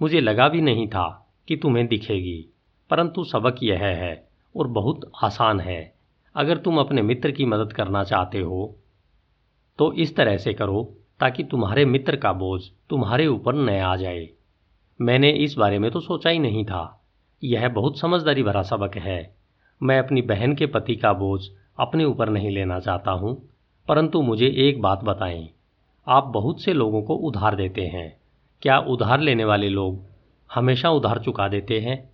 मुझे 0.00 0.20
लगा 0.20 0.48
भी 0.48 0.60
नहीं 0.60 0.86
था 0.88 1.08
कि 1.48 1.56
तुम्हें 1.56 1.86
दिखेगी, 1.86 2.38
परंतु 2.90 3.24
सबक 3.24 3.62
यह 3.62 3.84
है 3.84 4.28
और 4.54 4.66
बहुत 4.70 5.10
आसान 5.24 5.60
है। 5.60 5.94
अगर 6.34 6.56
तुम 6.58 6.78
अपने 6.78 7.02
मित्र 7.02 7.30
की 7.30 7.44
मदद 7.46 7.72
करना 7.72 8.02
चाहते 8.04 8.40
हो 8.40 8.76
तो 9.78 9.92
इस 9.94 10.14
तरह 10.16 10.36
से 10.36 10.52
करो 10.54 10.82
ताकि 11.20 11.44
तुम्हारे 11.44 11.84
मित्र 11.84 12.16
का 12.16 12.32
बोझ 12.34 12.60
तुम्हारे 12.90 13.26
ऊपर 13.26 13.54
न 13.54 13.78
आ 13.80 13.94
जाए। 13.96 14.28
मैंने 15.00 15.30
इस 15.38 15.54
बारे 15.54 15.78
में 15.78 15.90
तो 15.90 16.00
सोचा 16.00 16.30
ही 16.30 16.38
नहीं 16.38 16.64
था। 16.64 16.82
यह 17.42 17.68
बहुत 17.70 17.98
समझदारी 17.98 18.42
भरा 18.42 18.62
सबक 18.62 18.96
है। 18.96 19.18
मैं 19.80 19.98
अपनी 19.98 20.22
बहन 20.24 20.54
के 20.54 20.66
पति 20.66 20.96
का 20.96 21.12
बोझ 21.12 21.40
अपने 21.78 22.04
ऊपर 22.04 22.28
नहीं 22.28 22.50
लेना 22.50 22.78
चाहता 22.80 23.10
हूँ, 23.12 23.34
परंतु 23.88 24.22
मुझे 24.22 24.46
एक 24.58 24.80
बात 24.82 25.04
बताएँ। 25.04 25.48
आप 26.06 26.24
बहुत 26.34 26.62
से 26.62 26.72
लोगों 26.72 27.02
को 27.02 27.14
उधार 27.28 27.56
देते 27.56 27.86
हैं। 27.86 28.08
क्या 28.66 28.78
उधार 28.78 29.20
लेने 29.20 29.44
वाले 29.44 29.68
लोग 29.68 29.98
हमेशा 30.54 30.90
उधार 30.90 31.18
चुका 31.18 31.48
देते 31.48 31.78
हैं? 31.80 32.10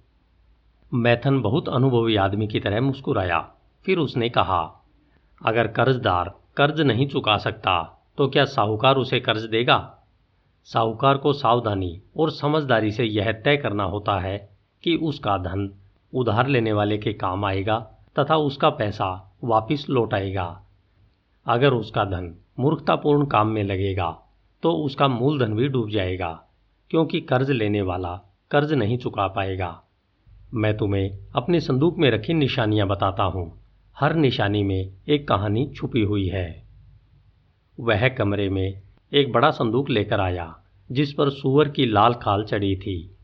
मैथन 0.94 1.40
बहुत 1.40 1.68
अनुभवी 1.68 2.16
आदमी 2.16 2.48
की 2.48 2.60
तरह 2.60 2.80
मुस्कुराया। 2.80 3.38
फिर 3.84 3.98
उसने 3.98 4.28
कहा, 4.28 4.84
अगर 5.46 5.66
कर्जदार 5.66 6.32
कर्ज 6.56 6.80
नहीं 6.80 7.08
चुका 7.08 7.36
सकता 7.36 8.04
तो 8.18 8.28
क्या 8.28 8.44
साहूकार 8.44 8.96
उसे 8.96 9.20
कर्ज 9.20 9.42
देगा? 9.42 9.98
साहूकार 10.64 11.16
को 11.16 11.32
सावधानी 11.32 12.02
और 12.16 12.30
समझदारी 12.30 12.92
से 12.92 13.04
यह 13.04 13.32
तय 13.32 13.56
करना 13.56 13.84
होता 13.84 14.18
है 14.18 14.36
कि 14.84 14.96
उसका 14.96 15.36
धन 15.38 15.74
उधार 16.14 16.46
लेने 16.46 16.72
वाले 16.72 16.98
के 16.98 17.12
काम 17.12 17.44
आएगा 17.44 17.78
तथा 18.18 18.36
उसका 18.36 18.70
पैसा 18.70 19.36
वापिस 19.44 19.88
लौट 19.90 20.14
आएगा। 20.14 20.62
अगर 21.46 21.72
उसका 21.72 22.04
धन 22.04 22.34
मूर्खतापूर्ण 22.58 23.26
काम 23.26 23.48
में 23.48 23.64
लगेगा 23.64 24.18
तो 24.62 24.72
उसका 24.72 25.08
मूलधन 25.08 25.54
भी 25.54 25.68
डूब 25.68 25.90
जाएगा, 25.90 26.32
क्योंकि 26.90 27.20
कर्ज 27.20 27.50
लेने 27.50 27.82
वाला 27.82 28.14
कर्ज 28.50 28.72
नहीं 28.72 28.98
चुका 28.98 29.26
पाएगा। 29.26 29.82
मैं 30.54 30.76
तुम्हें 30.76 31.18
अपने 31.36 31.60
संदूक 31.60 31.98
में 31.98 32.10
रखी 32.10 32.34
निशानियाँ 32.34 32.86
बताता 32.88 33.22
हूँ। 33.24 33.60
हर 33.96 34.14
निशानी 34.14 34.62
में 34.62 34.92
एक 35.08 35.28
कहानी 35.28 35.66
छुपी 35.76 36.02
हुई 36.02 36.26
है। 36.28 36.62
वह 37.78 38.08
कमरे 38.08 38.48
में 38.48 38.80
एक 39.12 39.32
बड़ा 39.32 39.50
संदूक 39.50 39.90
लेकर 39.90 40.20
आया, 40.20 40.54
जिस 40.90 41.12
पर 41.12 41.30
सुअर 41.30 41.68
की 41.68 41.86
लाल 41.86 42.14
खाल 42.14 42.44
चढ़ी 42.44 42.74
थी 42.76 43.16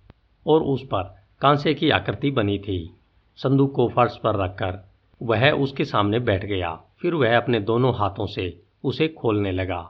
और 0.46 0.62
उस 0.62 0.82
पर 0.82 1.02
कांसे 1.40 1.74
की 1.74 1.90
आकृति 1.90 2.30
बनी 2.30 2.58
थी। 2.58 2.94
संदूक 3.38 3.74
को 3.74 3.88
फर्श 3.88 4.16
पर 4.16 4.36
रखकर 4.36 4.78
वह 5.20 5.50
उसके 5.50 5.84
सामने 5.84 6.18
बैठ 6.18 6.44
गया। 6.44 6.74
फिर 7.00 7.14
वह 7.14 7.36
अपने 7.36 7.60
दोनों 7.60 7.94
हाथों 7.94 8.26
से 8.26 8.62
उसे 8.84 9.08
खोलने 9.08 9.52
लगा। 9.52 9.80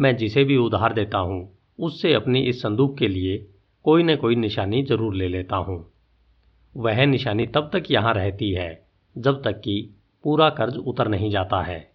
मैं 0.00 0.16
जिसे 0.16 0.44
भी 0.44 0.56
उधार 0.56 0.92
देता 0.92 1.18
हूँ, 1.18 1.48
उससे 1.78 2.12
अपनी 2.14 2.40
इस 2.40 2.62
संदूक 2.62 2.96
के 2.98 3.08
लिए 3.08 3.36
कोई 3.84 4.02
न 4.02 4.16
कोई 4.16 4.36
निशानी 4.36 4.82
ज़रूर 4.82 5.14
ले 5.14 5.28
लेता 5.28 5.56
हूँ। 5.56 5.84
वह 6.74 7.04
निशानी 7.06 7.46
तब 7.46 7.70
तक 7.72 7.90
यहाँ 7.90 8.14
रहती 8.14 8.50
है, 8.52 8.82
जब 9.16 9.42
तक 9.42 9.60
कि 9.60 9.94
पूरा 10.24 10.48
कर्ज 10.50 10.76
उतर 10.78 11.08
नहीं 11.08 11.30
जाता 11.30 11.62
है। 11.62 11.88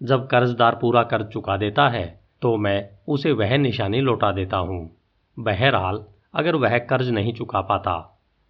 जब 0.00 0.26
कर्जदार 0.26 0.78
पूरा 0.80 1.02
कर्ज 1.02 1.26
चुका 1.26 1.56
देता 1.56 1.88
है 1.88 2.06
तो 2.42 2.56
मैं 2.56 2.88
उसे 3.08 3.32
वह 3.32 3.56
निशानी 3.58 4.00
लौटा 4.00 4.30
देता 4.32 4.56
हूँ। 4.56 4.90
बहरहाल, 5.36 6.04
अगर 6.34 6.56
वह 6.56 6.78
कर्ज 6.80 7.10
नहीं 7.10 7.32
चुका 7.34 7.60
पाता 7.60 8.00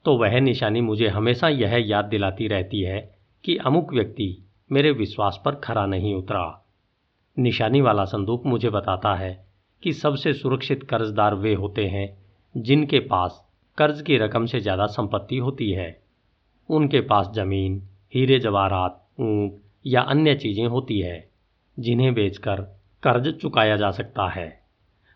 तो 0.04 0.16
वह 0.18 0.38
निशानी 0.40 0.80
मुझे 0.80 1.08
हमेशा 1.08 1.48
यह 1.48 1.76
याद 1.80 2.04
दिलाती 2.04 2.48
रहती 2.48 2.80
है 2.82 3.00
कि 3.44 3.56
अमुक 3.56 3.92
व्यक्ति 3.94 4.36
मेरे 4.70 4.90
विश्वास 4.92 5.40
पर 5.44 5.54
खरा 5.54 5.84
नहीं 5.86 6.14
उतरा। 6.14 6.61
निशानी 7.38 7.80
वाला 7.80 8.04
संदूक 8.04 8.46
मुझे 8.46 8.70
बताता 8.70 9.14
है 9.14 9.46
कि 9.82 9.92
सबसे 9.92 10.32
सुरक्षित 10.32 10.82
कर्जदार 10.82 11.34
वे 11.34 11.54
होते 11.54 11.86
हैं, 11.86 12.18
जिनके 12.56 13.00
पास 13.00 13.48
कर्ज 13.78 14.02
की 14.02 14.18
रकम 14.18 14.46
से 14.46 14.60
ज़्यादा 14.60 14.86
संपत्ति 14.86 15.38
होती 15.38 15.70
है। 15.72 16.02
उनके 16.70 17.00
पास 17.00 17.30
ज़मीन, 17.34 17.88
हीरे 18.14 18.38
जवाहरात, 18.38 19.06
ऊँट 19.20 19.62
या 19.86 20.00
अन्य 20.00 20.34
चीज़ें 20.34 20.66
होती 20.66 21.00
है, 21.00 21.30
जिन्हें 21.78 22.14
बेचकर 22.14 22.60
कर्ज 23.02 23.34
चुकाया 23.34 23.76
जा 23.76 23.90
सकता 23.90 24.28
है। 24.28 24.62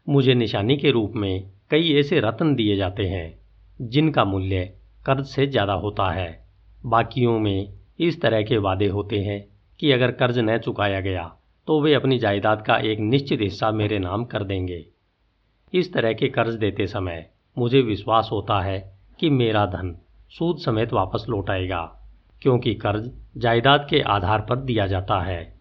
मुझे 0.08 0.34
निशानी 0.34 0.76
के 0.76 0.90
रूप 0.90 1.12
में 1.16 1.50
कई 1.70 1.94
ऐसे 1.94 2.20
रत्न 2.20 2.54
दिए 2.54 2.76
जाते 2.76 3.06
हैं, 3.06 3.38
जिनका 3.82 4.24
मूल्य 4.24 4.64
कर्ज 5.06 5.26
से 5.26 5.46
ज़्यादा 5.46 5.72
होता 5.72 6.10
है। 6.10 6.46
बाकियों 6.86 7.38
में 7.38 7.72
इस 8.00 8.20
तरह 8.20 8.42
के 8.42 8.58
वादे 8.58 8.86
होते 8.86 9.18
हैं 9.18 9.48
कि 9.78 9.92
अगर 9.92 10.10
कर्ज 10.10 10.38
न 10.38 10.58
चुकाया 10.58 11.00
गया 11.00 11.36
तो 11.66 11.80
वे 11.80 11.94
अपनी 11.94 12.18
जायदाद 12.18 12.62
का 12.62 12.76
एक 12.76 12.98
निश्चित 13.00 13.40
हिस्सा 13.40 13.70
मेरे 13.70 13.98
नाम 13.98 14.24
कर 14.24 14.44
देंगे। 14.44 14.84
इस 15.72 15.92
तरह 15.92 16.12
के 16.12 16.28
कर्ज 16.28 16.54
देते 16.54 16.86
समय 16.86 17.30
मुझे 17.58 17.80
विश्वास 17.80 18.28
होता 18.32 18.60
है 18.60 18.78
कि 19.20 19.30
मेरा 19.30 19.66
धन 19.66 19.96
सूद 20.30 20.58
समेत 20.58 20.92
वापस 20.92 21.26
लौट 21.28 21.50
आएगा, 21.50 21.82
क्योंकि 22.42 22.74
कर्ज 22.74 23.10
जायदाद 23.36 23.86
के 23.90 24.00
आधार 24.00 24.40
पर 24.40 24.56
दिया 24.56 24.86
जाता 24.86 25.20
है। 25.20 25.58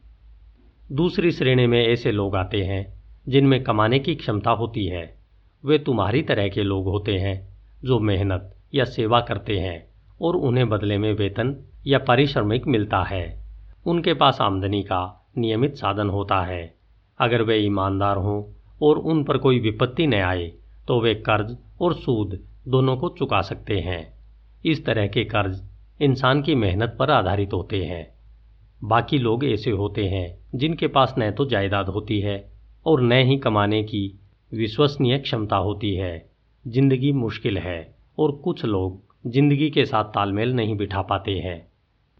दूसरी 0.91 1.31
श्रेणी 1.31 1.67
में 1.67 1.87
ऐसे 1.87 2.11
लोग 2.11 2.35
आते 2.35 2.63
हैं, 2.63 3.03
जिनमें 3.27 3.63
कमाने 3.63 3.99
की 3.99 4.15
क्षमता 4.15 4.51
होती 4.51 4.85
है। 4.85 5.17
वे 5.63 5.77
तुम्हारी 5.77 6.21
तरह 6.21 6.47
के 6.47 6.63
लोग 6.63 6.87
होते 6.87 7.17
हैं, 7.17 7.57
जो 7.83 7.99
मेहनत 7.99 8.55
या 8.73 8.83
सेवा 8.83 9.21
करते 9.21 9.59
हैं 9.59 9.85
और 10.21 10.35
उन्हें 10.35 10.69
बदले 10.69 10.97
में 10.97 11.13
वेतन 11.13 11.55
या 11.87 11.99
पारिश्रमिक 11.99 12.67
मिलता 12.67 13.03
है। 13.03 13.43
उनके 13.85 14.13
पास 14.13 14.41
आमदनी 14.41 14.83
का 14.83 15.24
नियमित 15.35 15.75
साधन 15.75 16.09
होता 16.09 16.41
है। 16.45 16.63
अगर 17.19 17.41
वे 17.41 17.57
ईमानदार 17.57 18.17
हों 18.17 18.43
और 18.81 18.97
उन 18.97 19.23
पर 19.23 19.37
कोई 19.37 19.59
विपत्ति 19.59 20.07
न 20.07 20.21
आए 20.23 20.47
तो 20.87 20.99
वे 21.01 21.13
कर्ज 21.21 21.55
और 21.81 21.93
सूद 21.95 22.39
दोनों 22.67 22.95
को 22.97 23.09
चुका 23.09 23.41
सकते 23.41 23.79
हैं। 23.79 24.01
इस 24.65 24.85
तरह 24.85 25.07
के 25.07 25.23
कर्ज 25.25 25.61
इंसान 25.99 26.41
की 26.41 26.55
मेहनत 26.55 26.95
पर 26.99 27.11
आधारित 27.11 27.53
होते 27.53 27.83
हैं। 27.85 28.05
बाकी 28.81 29.17
लोग 29.17 29.45
ऐसे 29.45 29.71
होते 29.71 30.07
हैं 30.07 30.27
जिनके 30.55 30.87
पास 30.87 31.13
न 31.19 31.31
तो 31.31 31.45
जायदाद 31.45 31.89
होती 31.89 32.19
है 32.19 32.37
और 32.85 33.01
न 33.01 33.21
ही 33.21 33.37
कमाने 33.37 33.81
की 33.83 34.07
विश्वसनीय 34.51 35.17
क्षमता 35.17 35.57
होती 35.57 35.93
है। 35.95 36.17
ज़िंदगी 36.65 37.11
मुश्किल 37.13 37.57
है 37.57 37.79
और 38.17 38.31
कुछ 38.43 38.65
लोग 38.65 39.31
ज़िंदगी 39.31 39.69
के 39.69 39.85
साथ 39.85 40.03
तालमेल 40.05 40.53
नहीं 40.53 40.75
बिठा 40.77 41.01
पाते 41.01 41.31
हैं। 41.39 41.65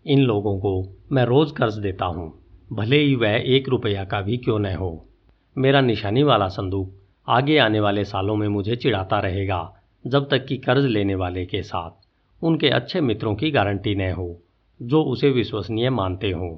इन 0.05 0.21
लोगों 0.21 0.57
को 0.59 0.71
मैं 1.11 1.25
रोज 1.25 1.51
कर्ज 1.51 1.77
देता 1.79 2.05
हूँ। 2.05 2.33
भले 2.73 2.97
ही 2.97 3.15
वह 3.15 3.43
एक 3.45 3.69
रुपया 3.69 4.03
का 4.03 4.21
भी 4.21 4.37
क्यों 4.37 4.59
न 4.59 4.65
हो। 4.65 5.09
मेरा 5.57 5.81
निशानी 5.81 6.23
वाला 6.23 6.47
संदूक 6.47 6.93
आगे 7.27 7.57
आने 7.57 7.79
वाले 7.79 8.05
सालों 8.05 8.35
में 8.35 8.47
मुझे 8.47 8.75
चिढ़ाता 8.75 9.19
रहेगा, 9.19 9.75
जब 10.07 10.29
तक 10.29 10.45
कि 10.45 10.57
कर्ज 10.57 10.85
लेने 10.85 11.15
वाले 11.15 11.45
के 11.45 11.63
साथ 11.63 11.91
उनके 12.43 12.69
अच्छे 12.69 13.01
मित्रों 13.01 13.35
की 13.35 13.51
गारंटी 13.51 13.95
न 13.95 14.11
हो, 14.11 14.41
जो 14.81 15.03
उसे 15.03 15.29
विश्वसनीय 15.29 15.89
मानते 15.89 16.31
हों। 16.31 16.57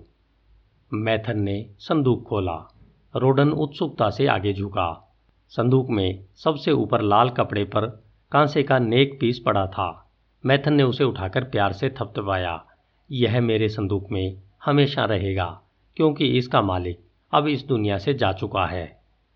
मैथन 0.94 1.40
ने 1.40 1.70
संदूक 1.80 2.24
खोला। 2.24 2.74
रोडन 3.16 3.50
उत्सुकता 3.50 4.10
से 4.10 4.28
आगे 4.28 4.54
झुका। 4.54 5.16
संदूक 5.50 5.90
में 5.90 6.26
सबसे 6.36 6.72
ऊपर 6.72 7.02
लाल 7.02 7.30
कपड़े 7.30 7.64
पर 7.64 7.86
कांसे 8.32 8.64
का 8.64 8.80
नेक 8.80 9.18
पीस 9.22 9.40
पड़ा 9.40 9.68
था। 9.68 10.12
मैथन 10.46 10.74
ने 10.74 10.84
उसे 10.84 11.04
उठाकर 11.04 11.44
प्यार 11.44 11.74
से 11.74 11.90
थपथपाया। 11.90 12.66
यह 13.12 13.42
मेरे 13.42 13.70
संदूक 13.70 14.12
में 14.12 14.42
हमेशा 14.66 15.06
रहेगा। 15.06 15.62
क्योंकि 15.98 16.26
इसका 16.38 16.62
मालिक 16.62 17.00
अब 17.34 17.48
इस 17.48 17.66
दुनिया 17.68 17.98
से 17.98 18.14
जा 18.14 18.32
चुका 18.32 18.66
है। 18.66 18.86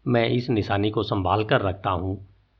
मैं 0.06 0.28
इस 0.30 0.50
निशानी 0.50 0.90
को 0.90 1.04
संभाल 1.04 1.44
कर 1.44 1.62
रखता 1.62 1.90
हूँ 1.90 2.18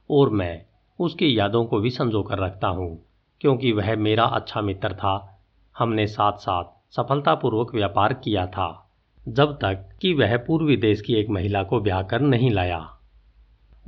और 0.10 0.30
मैं 0.30 0.62
उसकी 1.00 1.38
यादों 1.40 1.64
को 1.66 1.80
भी 1.80 1.90
संजो 1.90 2.22
कर 2.24 2.40
रखता 2.40 2.68
हूँ, 2.68 2.98
क्योंकि 3.42 3.72
वह 3.72 3.96
मेरा 3.96 4.24
अच्छा 4.24 4.62
मित्र 4.62 4.94
था। 4.94 5.40
हमने 5.76 6.08
साथ 6.08 6.38
साथ 6.38 6.96
सफलतापूर्वक 6.96 7.74
व्यापार 7.76 8.14
किया 8.14 8.46
था, 8.48 8.90
जब 9.28 9.54
तक 9.54 9.88
कि 10.02 10.14
वह 10.14 10.36
पूर्वी 10.38 10.78
देश 10.78 11.02
की 11.02 11.14
एक 11.14 11.30
महिला 11.30 11.64
को 11.64 11.80
ब्याह 11.80 12.02
कर 12.04 12.22
नहीं 12.22 12.52
लाया। 12.52 12.80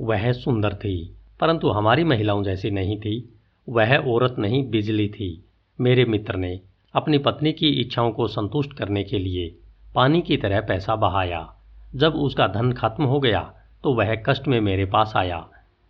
वह 0.00 0.30
सुंदर 0.32 0.74
थी, 0.74 1.14
परंतु 1.40 1.68
हमारी 1.68 2.04
महिलाओं 2.04 2.42
जैसी 2.42 2.70
नहीं 2.70 2.98
थी। 2.98 3.34
वह 3.68 3.96
औरत 3.96 4.36
नहीं, 4.38 4.70
बिजली 4.70 5.08
थी। 5.08 5.44
मेरे 5.78 6.04
मित्र 6.04 6.36
ने 6.36 6.60
अपनी 6.94 7.18
पत्नी 7.18 7.52
की 7.52 7.68
इच्छाओं 7.80 8.10
को 8.10 8.26
संतुष्ट 8.28 8.72
करने 8.72 9.04
के 9.04 9.18
लिए 9.18 9.54
पानी 9.94 10.22
की 10.22 10.36
तरह 10.36 10.60
पैसा 10.60 10.96
बहाया। 10.96 11.54
जब 11.94 12.14
उसका 12.14 12.46
धन 12.46 12.72
खत्म 12.72 13.04
हो 13.04 13.20
गया 13.20 13.40
तो 13.84 13.94
वह 13.94 14.14
कष्ट 14.14 14.48
में 14.48 14.60
मेरे 14.60 14.84
पास 14.84 15.12
आया। 15.16 15.48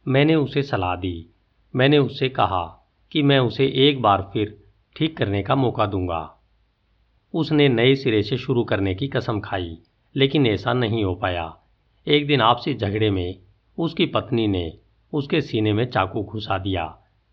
मैंने 0.08 0.34
उसे 0.34 0.62
सलाह 0.62 0.96
दी। 0.96 1.26
मैंने 1.74 1.98
उससे 1.98 2.28
कहा 2.28 2.64
कि 3.12 3.22
मैं 3.22 3.38
उसे 3.38 3.66
एक 3.88 4.02
बार 4.02 4.30
फिर 4.32 4.64
ठीक 4.96 5.16
करने 5.16 5.42
का 5.42 5.54
मौका 5.54 5.86
दूँगा। 5.86 6.42
उसने 7.34 7.68
नए 7.68 7.94
सिरे 7.94 8.22
से 8.22 8.36
शुरू 8.36 8.64
करने 8.64 8.94
की 8.94 9.08
कसम 9.08 9.40
खाई, 9.40 9.78
लेकिन 10.16 10.46
ऐसा 10.46 10.72
नहीं 10.72 11.04
हो 11.04 11.14
पाया। 11.14 11.56
एक 12.06 12.26
दिन 12.26 12.40
आपसी 12.40 12.74
झगड़े 12.74 13.10
में 13.10 13.38
उसकी 13.78 14.06
पत्नी 14.06 14.46
ने 14.48 14.78
उसके 15.12 15.40
सीने 15.40 15.72
में 15.72 15.84
चाकू 15.86 16.22
घुसा 16.22 16.58
दिया, 16.58 16.84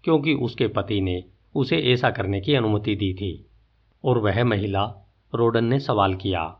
क्योंकि 0.03 0.33
उसके 0.33 0.67
पति 0.67 1.01
ने 1.01 1.23
उसे 1.55 1.77
ऐसा 1.93 2.09
करने 2.11 2.41
की 2.41 2.55
अनुमति 2.55 2.95
दी 2.95 3.13
थी। 3.13 3.45
और 4.03 4.17
वह 4.17 4.43
महिला 4.43 4.85
रोडन 5.35 5.65
ने 5.65 5.79
सवाल 5.79 6.15
किया 6.15 6.57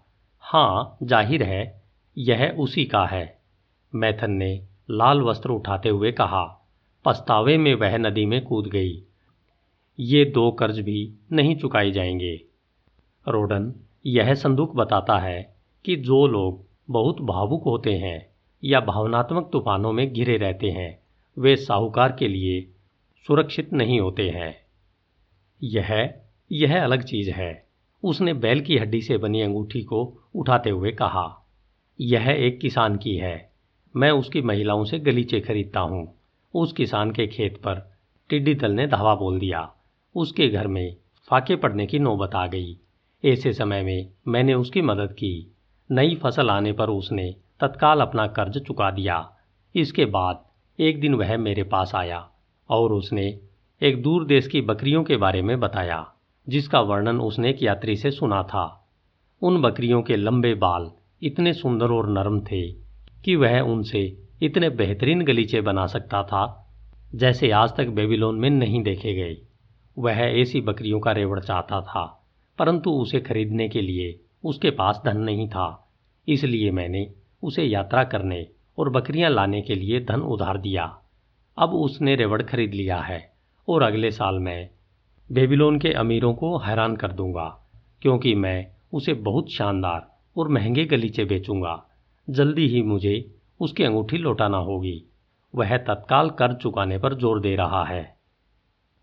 हाँ 0.53 0.97
ज़ाहिर 1.03 1.43
है, 1.43 1.81
यह 2.17 2.55
उसी 2.59 2.85
का 2.85 3.05
है। 3.05 3.39
मैथन 3.95 4.31
ने 4.31 4.63
लाल 4.91 5.21
वस्त्र 5.21 5.49
उठाते 5.49 5.89
हुए 5.89 6.11
कहा। 6.11 6.67
पछतावे 7.05 7.57
में 7.57 7.75
वह 7.75 7.97
नदी 7.97 8.25
में 8.25 8.45
कूद 8.45 8.67
गई। 8.67 9.03
ये 9.99 10.25
दो 10.25 10.51
कर्ज 10.51 10.79
भी 10.79 11.13
नहीं 11.31 11.55
चुकाए 11.55 11.91
जाएँगे। 11.91 12.41
रोडन 13.27 13.73
यह 14.05 14.33
संदूक 14.33 14.75
बताता 14.75 15.17
है 15.17 15.55
कि 15.85 15.95
जो 15.95 16.27
लोग 16.27 16.65
बहुत 16.89 17.21
भावुक 17.21 17.63
होते 17.63 17.97
हैं 17.97 18.29
या 18.63 18.79
भावनात्मक 18.79 19.49
तूफानों 19.53 19.93
में 19.93 20.13
घिरे 20.13 20.37
रहते 20.37 20.69
हैं, 20.69 20.99
वे 21.37 21.55
साहूकार 21.55 22.11
के 22.11 22.27
लिए 22.27 22.61
सुरक्षित 23.27 23.73
नहीं 23.73 23.99
होते 23.99 24.29
हैं। 24.29 24.57
यह 25.63 26.13
यह 26.51 26.83
अलग 26.83 27.03
चीज़ 27.03 27.31
है। 27.31 27.70
उसने 28.03 28.33
बैल 28.33 28.61
की 28.61 28.77
हड्डी 28.77 29.01
से 29.01 29.17
बनी 29.17 29.41
अंगूठी 29.41 29.81
को 29.81 30.01
उठाते 30.35 30.69
हुए 30.69 30.91
कहा, 30.91 31.47
यह 31.99 32.29
एक 32.29 32.59
किसान 32.59 32.95
की 32.95 33.15
है। 33.15 33.51
मैं 33.95 34.11
उसकी 34.11 34.41
महिलाओं 34.41 34.83
से 34.85 34.99
गलीचे 34.99 35.39
खरीदता 35.39 35.79
हूँ। 35.79 36.07
उस 36.53 36.73
किसान 36.73 37.11
के 37.11 37.27
खेत 37.27 37.57
पर 37.57 37.91
टिड्डी 38.29 38.55
दल 38.55 38.71
ने 38.71 38.87
धावा 38.87 39.15
बोल 39.15 39.39
दिया। 39.39 39.71
उसके 40.15 40.47
घर 40.47 40.67
में 40.67 40.95
फाके 41.27 41.55
पड़ने 41.55 41.85
की 41.85 41.99
नौबत 41.99 42.35
आ 42.35 42.47
गई। 42.47 42.77
ऐसे 43.25 43.53
समय 43.53 43.81
में 43.81 44.09
मैंने 44.27 44.53
उसकी 44.53 44.81
मदद 44.81 45.13
की। 45.13 45.55
नई 45.91 46.15
फ़सल 46.15 46.49
आने 46.49 46.71
पर 46.71 46.89
उसने 46.89 47.35
तत्काल 47.59 48.01
अपना 48.01 48.27
कर्ज 48.27 48.57
चुका 48.57 48.91
दिया। 48.91 49.37
इसके 49.75 50.05
बाद 50.05 50.45
एक 50.79 50.99
दिन 51.01 51.15
वह 51.15 51.37
मेरे 51.37 51.63
पास 51.63 51.91
आया 51.95 52.29
और 52.69 52.93
उसने 52.93 53.39
एक 53.81 54.01
दूर 54.01 54.25
देश 54.25 54.47
की 54.47 54.61
बकरियों 54.61 55.03
के 55.03 55.17
बारे 55.17 55.41
में 55.41 55.59
बताया। 55.59 56.13
जिसका 56.51 56.79
वर्णन 56.81 57.19
उसने 57.21 57.49
एक 57.49 57.63
यात्री 57.63 57.95
से 57.95 58.11
सुना 58.11 58.41
था। 58.43 58.65
उन 59.41 59.61
बकरियों 59.61 60.01
के 60.01 60.15
लंबे 60.15 60.53
बाल 60.55 60.91
इतने 61.21 61.53
सुंदर 61.53 61.91
और 61.91 62.09
नरम 62.09 62.39
थे 62.41 62.61
कि 63.25 63.35
वह 63.35 63.59
उनसे 63.61 64.01
इतने 64.41 64.69
बेहतरीन 64.69 65.21
गलीचे 65.21 65.61
बना 65.61 65.85
सकता 65.87 66.23
था, 66.23 66.43
जैसे 67.15 67.51
आज 67.51 67.75
तक 67.77 67.87
बेबीलोन 67.89 68.39
में 68.39 68.49
नहीं 68.49 68.81
देखे 68.83 69.13
गए। 69.13 69.37
वह 69.97 70.19
ऐसी 70.21 70.61
बकरियों 70.61 70.99
का 70.99 71.11
रेवड़ 71.11 71.39
चाहता 71.39 71.81
था, 71.81 72.03
परंतु 72.59 72.91
उसे 72.91 73.19
खरीदने 73.19 73.69
के 73.69 73.81
लिए 73.81 74.19
उसके 74.43 74.69
पास 74.71 75.01
धन 75.05 75.17
नहीं 75.17 75.47
था। 75.49 75.67
इसलिए 76.27 76.71
मैंने 76.71 77.07
उसे 77.43 77.63
यात्रा 77.63 78.03
करने 78.03 78.45
और 78.77 78.89
बकरियाँ 78.89 79.29
लाने 79.29 79.61
के 79.61 79.75
लिए 79.75 79.99
धन 80.05 80.21
उधार 80.21 80.57
दिया। 80.57 80.85
अब 81.57 81.73
उसने 81.75 82.15
रेवड़ 82.15 82.41
खरीद 82.41 82.73
लिया 82.73 82.97
है 82.97 83.21
और 83.67 83.83
अगले 83.83 84.11
साल 84.11 84.39
मैं 84.39 84.69
बेबीलोन 85.31 85.79
के 85.79 85.89
अमीरों 85.89 86.33
को 86.33 86.57
हैरान 86.57 86.95
कर 86.95 87.11
दूँगा, 87.11 87.69
क्योंकि 88.01 88.35
मैं 88.35 88.67
उसे 88.93 89.13
बहुत 89.13 89.51
शानदार 89.51 90.19
और 90.37 90.47
महँगे 90.47 90.85
गलीचे 90.85 91.25
बेचूँगा। 91.25 91.85
जल्दी 92.29 92.67
ही 92.67 92.81
मुझे 92.81 93.35
उसकी 93.59 93.83
अंगूठी 93.83 94.17
लौटाना 94.17 94.57
होगी। 94.57 95.03
वह 95.55 95.77
तत्काल 95.77 96.29
कर 96.29 96.53
चुकाने 96.53 96.97
पर 96.97 97.13
ज़ोर 97.13 97.39
दे 97.39 97.55
रहा 97.55 97.83
है। 97.85 98.17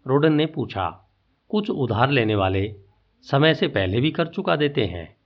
रोडन 0.06 0.32
ने 0.32 0.46
पूछा, 0.46 1.10
कुछ 1.48 1.70
उधार 1.70 2.10
लेने 2.10 2.34
वाले 2.34 2.76
समय 3.22 3.54
से 3.54 3.68
पहले 3.68 4.00
भी 4.00 4.10
कर 4.10 4.26
चुका 4.26 4.56
देते 4.56 4.84
हैं? 4.84 5.16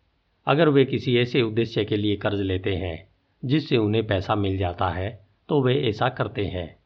अगर 0.46 0.68
वे 0.68 0.84
किसी 0.84 1.16
ऐसे 1.18 1.42
उद्देश्य 1.42 1.84
के 1.84 1.96
लिए 1.96 2.16
कर्ज 2.16 2.40
लेते 2.40 2.74
हैं, 2.74 3.08
जिससे 3.44 3.76
उन्हें 3.76 4.06
पैसा 4.06 4.34
मिल 4.34 4.56
जाता 4.58 4.88
है 4.88 5.26
तो 5.48 5.62
वे 5.62 5.74
ऐसा 5.82 6.08
करते 6.08 6.46
हैं। 6.46 6.76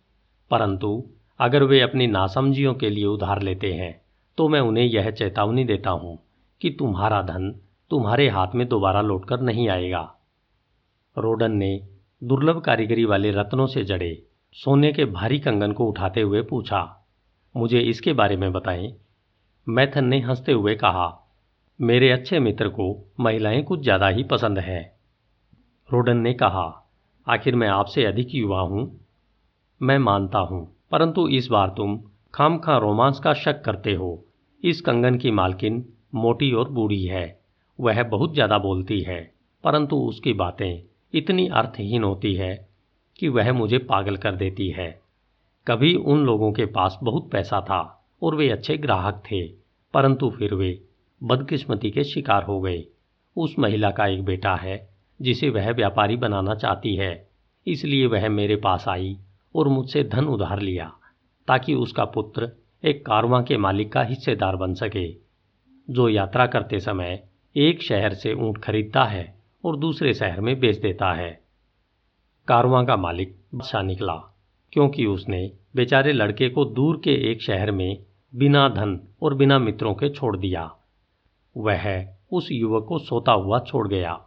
परंतु 0.51 1.11
अगर 1.41 1.63
वे 1.63 1.81
अपनी 1.81 2.07
नासमझियों 2.07 2.75
के 2.75 2.91
लिए 2.91 3.05
उधार 3.05 3.43
लेते 3.43 3.73
हैं 3.73 4.06
तो 4.39 4.49
मैं 4.49 4.61
उन्हें 4.61 4.85
यह 4.85 5.11
चेतावनी 5.11 5.65
देता 5.65 5.91
हूँ 5.91 6.19
कि 6.61 6.71
तुम्हारा 6.71 7.23
धन 7.23 7.55
तुम्हारे 7.91 8.29
हाथ 8.29 8.55
में 8.55 8.69
दोबारा 8.69 9.01
लौटकर 9.01 9.41
नहीं 9.41 9.69
आएगा। 9.69 10.17
रोडन 11.19 11.53
ने 11.53 11.89
दुर्लभ 12.23 12.61
कारीगरी 12.61 13.05
वाले 13.05 13.31
रत्नों 13.31 13.67
से 13.67 13.85
जड़े 13.85 14.23
सोने 14.57 14.93
के 14.93 15.05
भारी 15.05 15.39
कंगन 15.39 15.73
को 15.73 15.87
उठाते 15.87 16.21
हुए 16.21 16.43
पूछा, 16.43 17.07
मुझे 17.57 17.81
इसके 17.81 18.13
बारे 18.13 18.37
में 18.37 18.53
बताएँ? 18.53 18.95
मैथन 19.69 20.05
ने 20.05 20.21
हँसते 20.21 20.53
हुए 20.53 20.75
कहा, 20.75 21.29
मेरे 21.81 22.11
अच्छे 22.11 22.39
मित्र 22.39 22.69
को 22.69 23.15
महिलाएँ 23.21 23.63
कुछ 23.63 23.81
ज़्यादा 23.81 24.09
ही 24.09 24.23
पसंद 24.25 24.59
हैं। 24.59 24.97
रोडन 25.93 26.17
ने 26.17 26.35
कहा, 26.35 26.87
आखिर 27.29 27.57
मैं 27.57 27.69
आपसे 27.69 28.05
अधिक 28.05 28.35
युवा 28.35 28.61
हूँ। 28.61 29.01
मैं 29.83 29.99
मानता 29.99 30.39
हूँ, 30.39 30.77
परंतु 30.91 31.29
इस 31.29 31.49
बार 31.49 31.69
तुम 31.69 32.01
खाम 32.35 32.59
खां 32.59 32.81
रोमांस 32.81 33.21
का 33.21 33.35
शक 33.35 33.63
करते 33.65 33.95
हो। 33.95 34.26
इस 34.63 34.81
कंगन 34.81 35.17
की 35.17 35.31
मालकिन 35.31 35.85
मोटी 36.15 36.53
और 36.53 36.69
बूढ़ी 36.69 37.05
है। 37.05 37.39
वह 37.79 38.03
बहुत 38.03 38.35
ज़्यादा 38.35 38.59
बोलती 38.59 39.01
है, 39.01 39.21
परंतु 39.65 39.97
उसकी 39.99 40.33
बातें 40.33 40.83
इतनी 41.15 41.47
अर्थहीन 41.49 42.05
होती 42.05 42.35
है 42.35 42.69
कि 43.19 43.29
वह 43.29 43.53
मुझे 43.53 43.79
पागल 43.79 44.17
कर 44.17 44.37
देती 44.37 44.69
है। 44.71 44.91
कभी 45.67 45.95
उन 45.95 46.25
लोगों 46.27 46.53
के 46.53 46.67
पास 46.67 46.99
बहुत 47.03 47.31
पैसा 47.31 47.61
था 47.61 47.81
और 48.23 48.35
वे 48.35 48.49
अच्छे 48.51 48.77
ग्राहक 48.77 49.23
थे, 49.31 49.47
परंतु 49.95 50.31
फिर 50.31 50.55
वे 50.55 50.79
बदकिस्मती 51.21 51.91
के 51.91 52.05
शिकार 52.05 52.43
हो 52.43 52.61
गए। 52.61 52.85
उस 53.37 53.59
महिला 53.59 53.91
का 53.91 54.07
एक 54.07 54.25
बेटा 54.25 54.55
है, 54.55 54.89
जिसे 55.21 55.49
वह 55.49 55.71
व्यापारी 55.71 56.17
बनाना 56.17 56.55
चाहती 56.55 56.95
है। 56.97 57.29
इसलिए 57.67 58.07
वह 58.07 58.29
मेरे 58.29 58.57
पास 58.57 58.85
आई 58.89 59.17
और 59.55 59.69
मुझसे 59.69 60.03
धन 60.05 60.25
उधार 60.25 60.61
लिया, 60.61 60.93
ताकि 61.49 61.75
उसका 61.75 62.05
पुत्र 62.05 62.51
एक 62.87 63.07
कारवां 63.07 63.43
के 63.43 63.57
मालिक 63.57 63.93
का 63.93 64.03
हिस्सेदार 64.03 64.57
बन 64.57 64.75
सके, 64.75 65.09
जो 65.91 66.09
यात्रा 66.09 66.47
करते 66.47 66.81
समय 66.81 67.23
एक 67.57 67.83
शहर 67.83 68.15
से 68.15 68.33
ऊँट 68.33 68.59
खरीदता 68.59 69.05
है 69.05 69.43
और 69.65 69.77
दूसरे 69.77 70.15
शहर 70.15 70.41
में 70.41 70.61
बेच 70.61 70.77
देता 70.77 71.13
है। 71.13 71.41
कारवां 72.49 72.85
का 72.87 72.97
मालिक 72.97 73.37
बादशाह 73.55 73.83
निकला, 73.83 74.15
क्योंकि 74.73 75.07
उसने 75.07 75.53
बेचारे 75.77 76.13
लड़के 76.13 76.49
को 76.49 76.65
दूर 76.65 77.01
के 77.05 77.15
एक 77.31 77.43
शहर 77.43 77.71
में 77.71 78.05
बिना 78.35 78.69
धन 78.69 79.01
और 79.23 79.35
बिना 79.35 79.59
मित्रों 79.59 79.95
के 79.95 80.09
छोड़ 80.09 80.37
दिया। 80.37 80.71
वह 81.57 82.07
उस 82.33 82.49
युवक 82.53 82.87
को 82.89 82.99
सोता 82.99 83.33
हुआ 83.33 83.59
छोड़ 83.59 83.89
गया। 83.89 84.21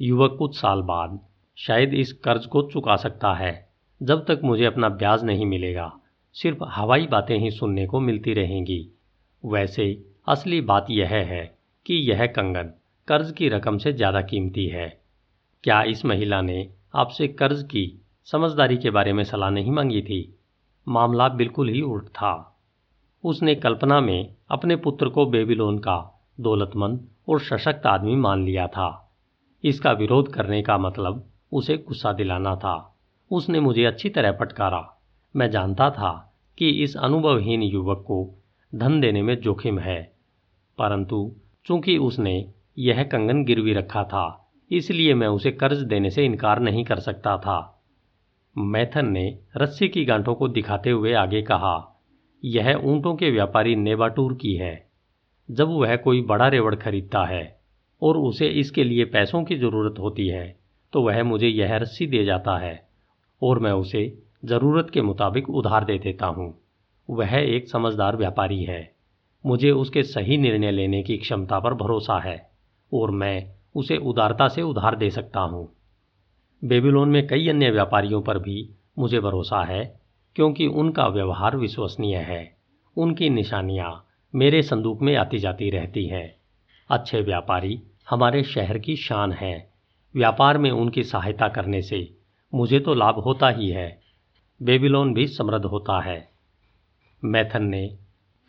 युवक 0.00 0.36
कुछ 0.38 0.56
साल 0.56 0.82
बाद 0.82 1.20
शायद 1.58 1.94
इस 1.94 2.12
कर्ज 2.12 2.46
को 2.46 2.62
चुका 2.62 2.96
सकता 2.96 3.34
है, 3.34 3.68
जब 4.02 4.24
तक 4.24 4.40
मुझे 4.44 4.64
अपना 4.64 4.88
ब्याज 4.88 5.24
नहीं 5.24 5.46
मिलेगा। 5.46 6.00
सिर्फ़ 6.36 6.64
हवाई 6.64 7.06
बातें 7.06 7.38
ही 7.38 7.50
सुनने 7.50 7.86
को 7.86 8.00
मिलती 8.00 8.34
रहेंगी। 8.34 8.88
वैसे, 9.44 10.04
असली 10.28 10.60
बात 10.60 10.86
यह 10.90 11.08
है 11.08 11.58
कि 11.86 11.94
यह 11.94 12.26
कंगन 12.26 12.72
कर्ज 13.08 13.32
की 13.32 13.48
रकम 13.48 13.78
से 13.78 13.92
ज़्यादा 13.92 14.20
कीमती 14.20 14.66
है। 14.66 15.00
क्या 15.64 15.82
इस 15.82 16.04
महिला 16.04 16.40
ने 16.42 16.70
आपसे 16.94 17.28
कर्ज 17.28 17.62
की 17.62 18.00
समझदारी 18.24 18.76
के 18.76 18.90
बारे 18.90 19.12
में 19.12 19.24
सलाह 19.24 19.50
नहीं 19.50 19.70
मांगी 19.70 20.02
थी? 20.02 20.38
मामला 20.88 21.28
बिल्कुल 21.28 21.68
ही 21.68 21.80
उल्ट 21.80 22.08
था। 22.08 22.58
उसने 23.24 23.54
कल्पना 23.54 24.00
में 24.00 24.34
अपने 24.50 24.76
पुत्र 24.76 25.08
को 25.08 25.26
बेबीलोन 25.26 25.78
का 25.78 26.26
दौलतमंद 26.40 27.08
और 27.28 27.40
सशक्त 27.40 27.86
आदमी 27.86 28.16
मान 28.16 28.44
लिया 28.44 28.66
था। 28.66 29.14
इसका 29.64 29.92
विरोध 29.92 30.32
करने 30.32 30.62
का 30.62 30.78
मतलब 30.78 31.30
उसे 31.52 31.76
गुस्सा 31.76 32.12
दिलाना 32.12 32.56
था। 32.56 32.96
उसने 33.30 33.60
मुझे 33.60 33.84
अच्छी 33.84 34.08
तरह 34.08 34.32
पटकारा 34.32 34.95
मैं 35.36 35.50
जानता 35.50 35.90
था 35.90 36.34
कि 36.58 36.68
इस 36.70 36.96
अनुभवहीन 36.96 37.62
युवक 37.62 37.98
को 37.98 38.34
धन 38.74 39.00
देने 39.00 39.22
में 39.22 39.40
जोखिम 39.40 39.78
है। 39.78 40.12
परंतु 40.78 41.36
चूँकि 41.64 41.98
उसने 41.98 42.52
यह 42.78 43.02
कंगन 43.02 43.44
गिरवी 43.44 43.72
रखा 43.72 44.04
था, 44.04 44.52
इसलिए 44.70 45.14
मैं 45.14 45.28
उसे 45.28 45.50
कर्ज 45.50 45.78
देने 45.78 46.10
से 46.10 46.24
इनकार 46.24 46.60
नहीं 46.60 46.84
कर 46.84 46.98
सकता 46.98 47.36
था। 47.38 47.82
मैथन 48.58 49.08
ने 49.08 49.38
रस्सी 49.56 49.88
की 49.88 50.04
गांठों 50.04 50.34
को 50.34 50.48
दिखाते 50.48 50.90
हुए 50.90 51.12
आगे 51.12 51.42
कहा, 51.42 52.02
यह 52.44 52.74
ऊंटों 52.84 53.14
के 53.14 53.30
व्यापारी 53.30 53.76
नेबाटूर 53.76 54.34
की 54.34 54.54
है। 54.54 54.86
जब 55.50 55.68
वह 55.68 55.96
कोई 55.96 56.22
बड़ा 56.22 56.48
रेवड़ 56.48 56.74
खरीदता 56.74 57.24
है 57.24 57.60
और 58.02 58.16
उसे 58.16 58.48
इसके 58.48 58.84
लिए 58.84 59.04
पैसों 59.04 59.44
की 59.44 59.56
ज़रूरत 59.56 59.98
होती 59.98 60.28
है 60.28 60.58
तो 60.92 61.02
वह 61.02 61.22
मुझे 61.22 61.48
यह 61.48 61.76
रस्सी 61.76 62.06
दे 62.06 62.24
जाता 62.24 62.58
है 62.58 62.88
और 63.42 63.58
मैं 63.58 63.72
उसे 63.72 64.22
ज़रूरत 64.44 64.90
के 64.90 65.02
मुताबिक 65.02 65.50
उधार 65.50 65.84
दे 65.84 65.98
देता 65.98 66.26
हूँ। 66.26 66.58
वह 67.10 67.36
एक 67.36 67.68
समझदार 67.68 68.16
व्यापारी 68.16 68.64
है। 68.64 68.94
मुझे 69.46 69.70
उसके 69.70 70.02
सही 70.02 70.36
निर्णय 70.36 70.70
लेने 70.70 71.02
की 71.02 71.16
क्षमता 71.16 71.60
पर 71.60 71.74
भरोसा 71.74 72.18
है 72.18 72.50
और 72.94 73.10
मैं 73.10 73.54
उसे 73.74 73.96
उदारता 73.96 74.48
से 74.48 74.62
उधार 74.62 74.96
दे 74.96 75.10
सकता 75.10 75.40
हूँ। 75.40 75.68
बेबीलोन 76.64 77.08
में 77.08 77.26
कई 77.26 77.48
अन्य 77.48 77.70
व्यापारियों 77.70 78.22
पर 78.22 78.38
भी 78.38 78.70
मुझे 78.98 79.20
भरोसा 79.20 79.62
है, 79.64 80.00
क्योंकि 80.34 80.66
उनका 80.66 81.06
व्यवहार 81.06 81.56
विश्वसनीय 81.56 82.16
है। 82.16 82.56
उनकी 82.96 83.30
निशानियाँ 83.30 84.06
मेरे 84.34 84.62
संदूक 84.62 85.02
में 85.02 85.16
आती 85.16 85.38
जाती 85.38 85.70
रहती 85.70 86.06
हैं। 86.06 86.36
अच्छे 86.90 87.20
व्यापारी 87.20 87.82
हमारे 88.10 88.42
शहर 88.42 88.78
की 88.78 88.96
शान 88.96 89.32
है। 89.32 89.70
व्यापार 90.14 90.58
में 90.58 90.70
उनकी 90.70 91.02
सहायता 91.02 91.48
करने 91.48 91.82
से 91.82 92.16
मुझे 92.54 92.80
तो 92.80 92.94
लाभ 92.94 93.14
होता 93.14 93.48
ही 93.48 93.68
है। 93.70 94.05
बेबीलोन 94.62 95.14
भी 95.14 95.26
समृद्ध 95.26 95.64
होता 95.64 96.00
है। 96.00 96.28
मैथन 97.24 97.62
ने 97.62 97.96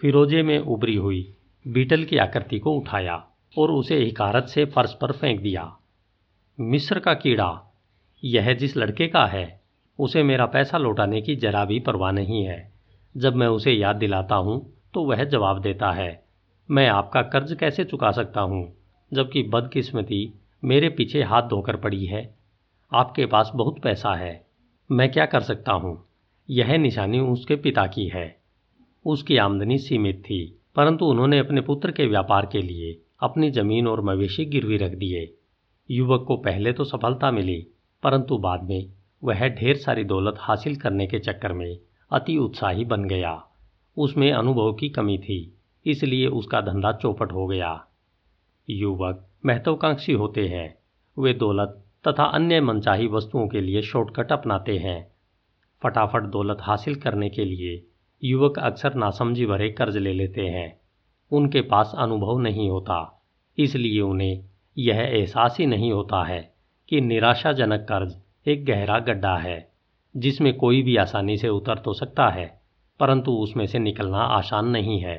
फिरोजे 0.02 0.43
में 0.43 0.60
उभरी 0.60 0.96
हुई 0.96 1.34
बीटल 1.67 2.04
की 2.04 2.17
आकृति 2.17 2.60
को 2.60 2.72
उठाया 2.72 3.28
और 3.58 3.72
उसे 3.72 3.98
हिकारत 3.98 4.43
से 4.43 4.65
फर्श 4.65 4.93
पर 4.93 5.12
फेंक 5.12 5.41
दिया। 5.41 5.78
मिस्र 6.60 7.00
का 7.00 7.13
कीड़ा, 7.13 7.74
यह 8.24 8.54
जिस 8.54 8.78
लड़के 8.78 9.08
का 9.08 9.26
है, 9.26 9.62
उसे 10.00 10.24
मेरा 10.24 10.46
पैसा 10.46 10.78
लौटाने 10.78 11.22
की 11.22 11.36
जरा 11.36 11.65
भी 11.65 11.80
परवाह 11.80 12.12
नहीं 12.12 12.43
है। 12.43 12.74
जब 13.17 13.36
मैं 13.36 13.48
उसे 13.48 13.72
याद 13.72 13.96
दिलाता 13.96 14.36
हूँ 14.36 14.74
तो 14.93 15.04
वह 15.04 15.24
जवाब 15.24 15.62
देता 15.62 15.91
है, 15.91 16.24
मैं 16.72 16.88
आपका 16.88 17.22
कर्ज 17.22 17.58
कैसे 17.60 17.84
चुका 17.84 18.12
सकता 18.12 18.41
हूँ? 18.41 18.74
जबकि 19.13 19.43
बदकिस्मती 19.43 20.34
मेरे 20.63 20.89
पीछे 20.89 21.24
हाथ 21.24 21.41
धोकर 21.41 21.76
पड़ी 21.76 22.06
है। 22.06 22.36
आपके 22.93 23.26
पास 23.26 23.52
बहुत 23.56 23.80
पैसा 23.80 24.15
है। 24.15 24.46
मैं 24.91 25.12
क्या 25.12 25.26
कर 25.26 25.41
सकता 25.41 25.71
हूँ? 25.71 26.08
यह 26.50 26.78
निशानी 26.78 27.19
उसके 27.19 27.56
पिता 27.56 27.86
की 27.88 28.08
है। 28.08 28.39
उसकी 29.06 29.38
आमदनी 29.38 29.78
सीमित 29.78 30.21
थी, 30.26 30.60
परंतु 30.76 31.06
उन्होंने 31.06 31.39
अपने 31.39 31.62
पुत्र 31.62 31.91
के 31.91 32.06
व्यापार 32.06 32.45
के 32.45 32.62
लिए 32.62 33.02
अपनी 33.19 33.52
ज़मीन 33.52 33.88
और 33.88 34.02
मवेशी 34.02 34.45
गिरवी 34.45 34.78
रख 34.78 34.91
दिए। 34.91 35.38
युवक 35.91 36.23
को 36.28 36.38
पहले 36.38 36.73
तो 36.73 36.84
सफलता 36.84 37.32
मिली, 37.32 37.67
परंतु 38.04 38.38
बाद 38.38 38.63
में 38.63 38.93
वह 39.23 39.47
ढेर 39.50 39.78
सारी 39.78 40.04
दौलत 40.04 40.36
हासिल 40.39 40.76
करने 40.76 41.08
के 41.08 41.19
चक्कर 41.19 41.54
में 41.54 41.80
अति 42.12 42.38
उत्साही 42.38 42.86
बन 42.86 43.04
गया। 43.04 43.43
उसमें 43.97 44.32
अनुभव 44.32 44.73
की 44.73 44.89
कमी 44.89 45.17
थी, 45.17 45.58
इसलिए 45.86 46.28
उसका 46.28 46.62
धंधा 46.62 46.91
चौपट 46.91 47.32
हो 47.32 47.47
गया। 47.47 47.88
युवक 48.69 49.28
महत्वाकांक्षी 49.45 50.13
होते 50.13 50.47
हैं। 50.47 50.78
वे 51.17 51.34
दौलत 51.34 51.84
तथा 52.08 52.24
अन्य 52.24 52.60
मनचाही 52.62 53.08
वस्तुओं 53.08 53.48
के 53.48 53.62
लिए 53.62 53.82
शॉर्टकट 53.82 54.32
अपनाते 54.32 54.78
हैं। 54.78 55.12
फटाफट 55.82 56.24
दौलत 56.24 56.58
हासिल 56.62 56.96
करने 56.96 57.30
के 57.30 57.46
लिए 57.46 57.84
युवक 58.24 58.60
अक्सर 58.60 58.93
नासमझी 58.93 59.46
भरे 59.46 59.70
कर्ज 59.70 59.98
ले 59.98 60.13
लेते 60.13 60.41
हैं। 60.41 60.80
उनके 61.32 61.62
पास 61.62 61.93
अनुभव 61.98 62.39
नहीं 62.39 62.70
होता, 62.70 63.24
इसलिए 63.58 64.02
उन्हें 64.02 64.43
यह 64.78 65.00
एहसास 65.00 65.58
ही 65.60 65.65
नहीं 65.65 65.91
होता 65.91 66.24
है 66.24 66.41
कि 66.89 67.02
निराशाजनक 67.02 67.80
कर्ज 67.80 68.15
एक 68.48 68.65
गहरा 68.65 69.00
गड्ढा 69.00 69.36
है, 69.38 69.72
जिसमें 70.15 70.54
कोई 70.58 70.82
भी 70.82 70.96
आसानी 70.98 71.38
से 71.38 71.50
उतर 71.50 71.78
तो 71.78 71.93
सकता 71.93 72.30
है, 72.30 72.62
परंतु 73.00 73.32
उसमें 73.32 73.65
से 73.65 73.80
निकलना 73.80 74.17
आसान 74.17 74.67
नहीं 74.67 75.00
है। 75.00 75.17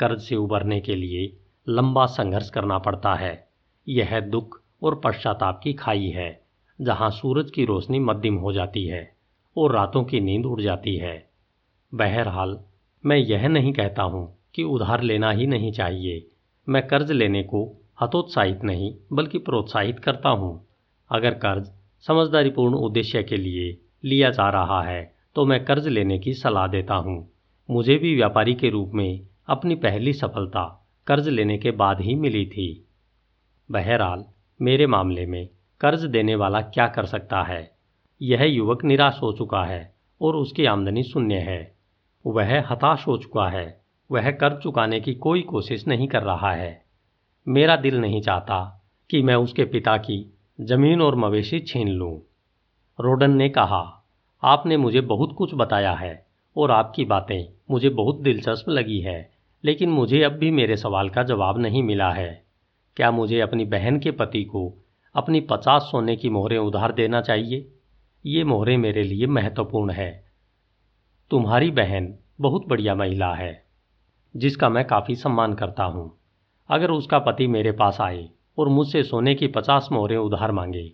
कर्ज 0.00 0.20
से 0.20 0.36
उबरने 0.36 0.80
के 0.80 0.94
लिए 0.94 1.36
लंबा 1.68 2.06
संघर्ष 2.06 2.50
करना 2.50 2.78
पड़ता 2.78 3.14
है। 3.14 3.48
यह 3.88 4.20
दुख 4.20 4.61
और 4.82 5.00
पश्चाताप 5.04 5.60
की 5.64 5.72
खाई 5.72 6.08
है, 6.08 6.40
जहाँ 6.78 7.10
सूरज 7.10 7.50
की 7.50 7.64
रोशनी 7.64 7.98
मध्यम 8.00 8.36
हो 8.36 8.52
जाती 8.52 8.86
है 8.86 9.04
और 9.56 9.72
रातों 9.72 10.04
की 10.04 10.20
नींद 10.20 10.46
उड़ 10.46 10.60
जाती 10.60 10.96
है। 10.96 11.16
बहरहाल, 11.92 12.58
मैं 13.04 13.16
यह 13.16 13.48
नहीं 13.48 13.72
कहता 13.72 14.02
हूँ 14.02 14.26
कि 14.54 14.62
उधार 14.64 15.02
लेना 15.02 15.30
ही 15.30 15.46
नहीं 15.46 15.72
चाहिए। 15.72 16.26
मैं 16.66 16.86
कर्ज 16.88 17.10
लेने 17.12 17.42
को 17.42 17.64
हतोत्साहित 18.02 18.64
नहीं, 18.64 18.94
बल्कि 19.12 19.38
प्रोत्साहित 19.38 19.98
करता 19.98 20.28
हूँ। 20.28 20.60
अगर 21.10 21.34
कर्ज 21.36 21.70
समझदारीपूर्ण 22.04 22.74
उद्देश्य 22.74 23.22
के 23.22 23.36
लिए 23.36 23.76
लिया 24.04 24.30
जा 24.30 24.48
रहा 24.50 24.82
है 24.82 25.02
तो 25.36 25.44
मैं 25.46 25.64
कर्ज 25.64 25.86
लेने 25.88 26.18
की 26.18 26.32
सलाह 26.34 26.66
देता 26.66 26.94
हूँ। 26.94 27.16
मुझे 27.68 27.96
भी 27.96 28.14
व्यापारी 28.14 28.54
के 28.54 28.70
रूप 28.70 28.90
में 28.94 29.26
अपनी 29.48 29.74
पहली 29.74 30.12
सफलता 30.12 30.64
कर्ज 31.06 31.28
लेने 31.28 31.58
के 31.58 31.70
बाद 31.72 32.00
ही 32.00 32.14
मिली 32.14 32.44
थी। 32.46 32.66
बहरहाल 33.68 34.24
मेरे 34.60 34.86
मामले 34.86 35.26
में 35.26 35.48
कर्ज 35.80 36.04
देने 36.04 36.34
वाला 36.34 36.60
क्या 36.60 36.86
कर 36.86 37.04
सकता 37.04 37.42
है? 37.42 37.70
यह 38.20 38.42
युवक 38.42 38.84
निराश 38.84 39.18
हो 39.22 39.32
चुका 39.32 39.64
है 39.64 39.94
और 40.20 40.36
उसकी 40.36 40.64
आमदनी 40.64 41.02
शून्य 41.02 41.34
है। 41.34 41.74
वह 42.26 42.58
हताश 42.68 43.06
हो 43.06 43.16
चुका 43.18 43.48
है। 43.48 43.80
वह 44.10 44.30
कर्ज 44.30 44.62
चुकाने 44.62 45.00
की 45.00 45.14
कोई 45.14 45.42
कोशिश 45.42 45.86
नहीं 45.86 46.08
कर 46.08 46.22
रहा 46.22 46.52
है। 46.52 46.84
मेरा 47.48 47.76
दिल 47.76 48.00
नहीं 48.00 48.20
चाहता 48.22 48.88
कि 49.10 49.22
मैं 49.22 49.34
उसके 49.34 49.64
पिता 49.64 49.96
की 49.96 50.34
ज़मीन 50.60 51.02
और 51.02 51.14
मवेशी 51.14 51.60
छीन 51.60 51.88
लूँ। 51.88 52.18
रोडन 53.00 53.30
ने 53.30 53.48
कहा, 53.48 54.04
आपने 54.42 54.76
मुझे 54.76 55.00
बहुत 55.00 55.34
कुछ 55.38 55.54
बताया 55.54 55.92
है 55.92 56.26
और 56.56 56.70
आपकी 56.70 57.04
बातें 57.04 57.52
मुझे 57.70 57.88
बहुत 57.88 58.20
दिलचस्प 58.20 58.68
लगी 58.68 59.00
है, 59.00 59.30
लेकिन 59.64 59.90
मुझे 59.90 60.22
अब 60.22 60.32
भी 60.32 60.50
मेरे 60.50 60.76
सवाल 60.76 61.08
का 61.08 61.22
जवाब 61.22 61.58
नहीं 61.58 61.82
मिला 61.82 62.12
है। 62.12 62.51
क्या 62.96 63.10
मुझे 63.10 63.40
अपनी 63.40 63.64
बहन 63.64 63.98
के 63.98 64.10
पति 64.10 64.42
को 64.44 64.62
अपनी 65.14 65.40
पचास 65.40 65.82
सोने 65.82 66.16
की 66.16 66.30
मोहरें 66.30 66.58
उधार 66.58 66.92
देना 66.92 67.20
चाहिए? 67.20 67.66
ये 68.24 68.44
मोहरें 68.44 68.76
मेरे 68.76 69.02
लिए 69.02 69.26
महत्वपूर्ण 69.26 69.92
है। 69.92 70.10
तुम्हारी 71.30 71.70
बहन 71.70 72.14
बहुत 72.40 72.66
बढ़िया 72.68 72.94
महिला 72.94 73.32
है, 73.34 73.64
जिसका 74.34 74.68
मैं 74.68 74.84
काफ़ी 74.84 75.14
सम्मान 75.16 75.54
करता 75.54 75.84
हूँ। 75.84 76.10
अगर 76.70 76.90
उसका 76.90 77.18
पति 77.18 77.46
मेरे 77.46 77.72
पास 77.72 78.00
आए 78.00 78.28
और 78.58 78.68
मुझसे 78.68 79.02
सोने 79.02 79.34
की 79.34 79.46
पचास 79.46 79.88
मोहरें 79.92 80.16
उधार 80.16 80.52
मांगे 80.52 80.92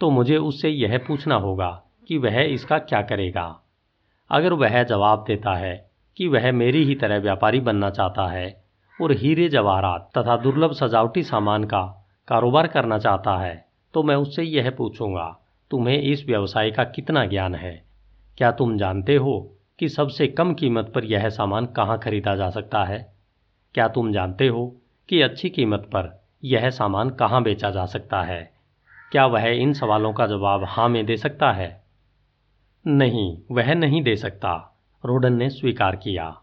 तो 0.00 0.10
मुझे 0.10 0.36
उससे 0.36 0.68
यह 0.68 0.98
पूछना 0.98 1.34
होगा 1.34 1.70
कि 2.08 2.18
वह 2.18 2.40
इसका 2.40 2.78
क्या 2.78 3.02
करेगा। 3.02 3.46
अगर 4.30 4.52
वह 4.52 4.82
जवाब 4.82 5.24
देता 5.28 5.54
है 5.54 5.90
कि 6.16 6.28
वह 6.28 6.50
मेरी 6.52 6.84
ही 6.84 6.94
तरह 6.94 7.18
व्यापारी 7.18 7.60
बनना 7.60 7.90
चाहता 7.90 8.26
है 8.26 8.48
और 9.00 9.12
हीरे 9.12 9.48
जवाहरात 9.48 10.10
तथा 10.18 10.36
दुर्लभ 10.36 10.72
सजावटी 10.72 11.22
सामान 11.22 11.64
का 11.64 11.82
कारोबार 12.28 12.66
करना 12.66 12.98
चाहता 12.98 13.36
है 13.36 13.54
तो 13.94 14.02
मैं 14.02 14.16
उससे 14.16 14.42
यह 14.42 14.70
पूछूँगा, 14.70 15.38
तुम्हें 15.70 15.98
इस 15.98 16.24
व्यवसाय 16.26 16.70
का 16.70 16.84
कितना 16.84 17.24
ज्ञान 17.24 17.54
है? 17.54 17.82
क्या 18.38 18.50
तुम 18.50 18.76
जानते 18.78 19.16
हो 19.16 19.56
कि 19.78 19.88
सबसे 19.88 20.26
कम 20.26 20.54
कीमत 20.54 20.92
पर 20.94 21.04
यह 21.04 21.28
सामान 21.28 21.66
कहाँ 21.66 21.98
खरीदा 21.98 22.34
जा 22.36 22.50
सकता 22.50 22.84
है? 22.84 23.12
क्या 23.74 23.88
तुम 23.88 24.12
जानते 24.12 24.48
हो 24.48 24.66
कि 25.08 25.20
अच्छी 25.22 25.50
कीमत 25.50 25.80
पर 25.80 26.24
यह 26.44 26.70
सामान 26.70 27.10
कहाँ 27.10 27.42
बेचा 27.42 27.70
जा 27.70 27.86
सकता 27.86 28.22
है? 28.22 28.52
क्या 29.12 29.26
वह 29.26 29.46
इन 29.46 29.72
सवालों 29.72 30.12
का 30.12 30.26
जवाब 30.26 30.64
हाँ 30.64 30.88
में 30.88 31.04
दे 31.06 31.16
सकता 31.16 31.52
है? 31.52 31.84
नहीं, 32.86 33.38
वह 33.50 33.74
नहीं 33.74 34.02
दे 34.02 34.16
सकता, 34.16 34.52
रोडन 35.04 35.32
ने 35.32 35.48
स्वीकार 35.50 35.96
किया। 35.96 36.34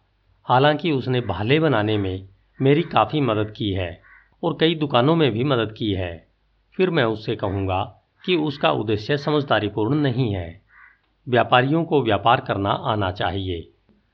हालाँकि 0.46 0.92
उसने 0.92 1.22
भाले 1.22 1.60
बनाने 1.60 1.98
में 1.98 2.28
मेरी 2.62 2.84
काफ़ी 2.84 3.22
मदद 3.22 3.52
की 3.52 3.72
है 3.72 4.02
और 4.44 4.58
कई 4.60 4.76
दुकानों 4.76 5.16
में 5.16 5.32
भी 5.32 5.44
मदद 5.44 5.72
की 5.72 5.92
है। 5.94 6.28
फिर 6.76 6.90
मैं 6.90 7.04
उससे 7.04 7.36
कहूँगा 7.36 8.02
कि 8.26 8.36
उसका 8.36 8.72
उद्देश्य 8.72 9.18
समझदारीपूर्ण 9.18 9.96
नहीं 9.96 10.36
है। 10.36 10.62
व्यापारियों 11.30 11.84
को 11.84 12.02
व्यापार 12.02 12.42
करना 12.42 12.70
आना 12.70 13.12
चाहिए। 13.12 13.70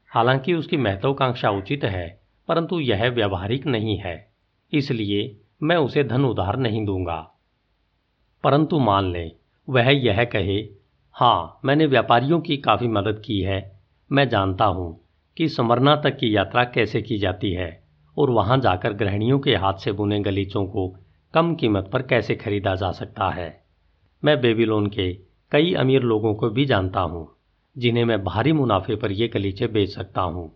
हालाँकि 0.10 0.54
उसकी 0.54 0.78
महत्वाकांक्षा 0.78 1.50
उचित 1.50 1.84
है, 1.84 2.22
परंतु 2.48 2.80
यह 2.80 3.10
व्यावहारिक 3.10 3.66
नहीं 3.66 3.98
है, 3.98 4.32
इसलिए 4.74 5.38
मैं 5.64 5.76
उसे 5.76 6.04
धन 6.04 6.26
उधार 6.26 6.58
नहीं 6.58 6.86
दूँगा। 6.86 7.32
परंतु 8.44 8.80
मान 8.80 9.12
लें, 9.12 9.32
वह 9.70 9.90
यह 9.90 10.24
कहे 10.24 10.70
हाँ 11.12 11.60
मैंने 11.66 11.86
व्यापारियों 11.86 12.42
की 12.42 12.58
काफ़ी 12.58 12.88
मदद 12.88 13.22
की 13.26 13.42
है। 13.42 13.80
मैं 14.12 14.30
जानता 14.30 14.66
हूँ 14.66 15.02
कि 15.38 15.50
समरना 15.50 15.96
तक 15.96 16.18
की 16.18 16.36
यात्रा 16.36 16.64
कैसे 16.64 17.02
की 17.02 17.18
जाती 17.18 17.54
है। 17.54 17.83
और 18.18 18.30
वहाँ 18.30 18.58
जाकर 18.58 18.94
गृहणियों 18.94 19.40
के 19.40 19.56
हाथ 19.56 19.74
से 19.74 19.92
बुने 19.92 20.20
गलीचों 20.20 20.66
को 20.66 20.88
कम 21.34 21.56
कीमत 21.56 21.90
पर 21.94 22.02
कैसे 22.02 22.36
खरीदा 22.36 22.76
जा 22.76 22.92
सकता 22.92 23.30
है? 23.30 23.64
मैं 24.24 24.42
बेबीलोन 24.42 24.88
के 24.88 25.14
कई 25.52 25.74
अमीर 25.74 26.02
लोगों 26.02 26.34
को 26.36 26.50
भी 26.50 26.66
जानता 26.66 27.00
हूँ, 27.00 27.28
जिन्हें 27.78 28.06
मैं 28.06 28.24
भारी 28.24 28.52
मुनाफे 28.52 28.96
पर 28.96 29.12
ये 29.12 29.28
गलीचे 29.28 29.68
बेच 29.68 29.90
सकता 29.90 30.22
हूँ। 30.22 30.52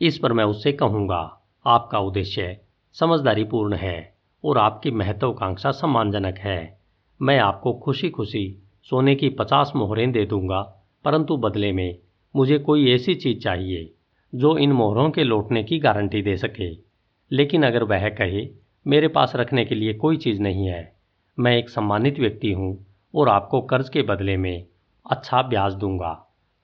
इस 0.00 0.18
पर 0.18 0.32
मैं 0.32 0.44
उससे 0.44 0.72
कहूँगा, 0.72 1.40
आपका 1.66 1.98
उद्देश्य 1.98 2.60
समझदारीपूर्ण 2.96 3.74
है 3.74 4.14
और 4.44 4.58
आपकी 4.58 4.90
महत्वाकांक्षा 4.90 5.70
सम्मानजनक 5.70 6.38
है। 6.38 6.78
मैं 7.20 7.38
आपको 7.38 7.72
खुशी 7.72 8.10
खुशी 8.10 8.62
सोने 8.90 9.14
की 9.14 9.28
पचास 9.28 9.72
मोहरें 9.76 10.12
दे 10.12 10.24
दूँगा, 10.26 10.60
परंतु 11.04 11.36
बदले 11.36 11.72
में 11.72 11.98
मुझे 12.36 12.58
कोई 12.58 12.90
ऐसी 12.90 13.14
चीज़ 13.14 13.38
चाहिए, 13.38 13.92
जो 14.32 14.56
इन 14.58 14.72
मोहरों 14.72 15.10
के 15.10 15.24
लौटने 15.24 15.62
की 15.64 15.78
गारंटी 15.78 16.22
दे 16.22 16.36
सके। 16.36 16.91
लेकिन 17.32 17.62
अगर 17.62 17.82
वह 17.82 18.08
कहे, 18.08 18.48
मेरे 18.86 19.08
पास 19.08 19.32
रखने 19.36 19.64
के 19.64 19.74
लिए 19.74 19.94
कोई 19.94 20.16
चीज़ 20.16 20.40
नहीं 20.40 20.66
है। 20.66 20.92
मैं 21.38 21.56
एक 21.58 21.70
सम्मानित 21.70 22.18
व्यक्ति 22.18 22.52
हूँ 22.52 22.86
और 23.14 23.28
आपको 23.28 23.60
कर्ज 23.60 23.88
के 23.88 24.02
बदले 24.02 24.36
में 24.36 24.66
अच्छा 25.06 25.42
ब्याज 25.42 25.74
दूँगा। 25.74 26.12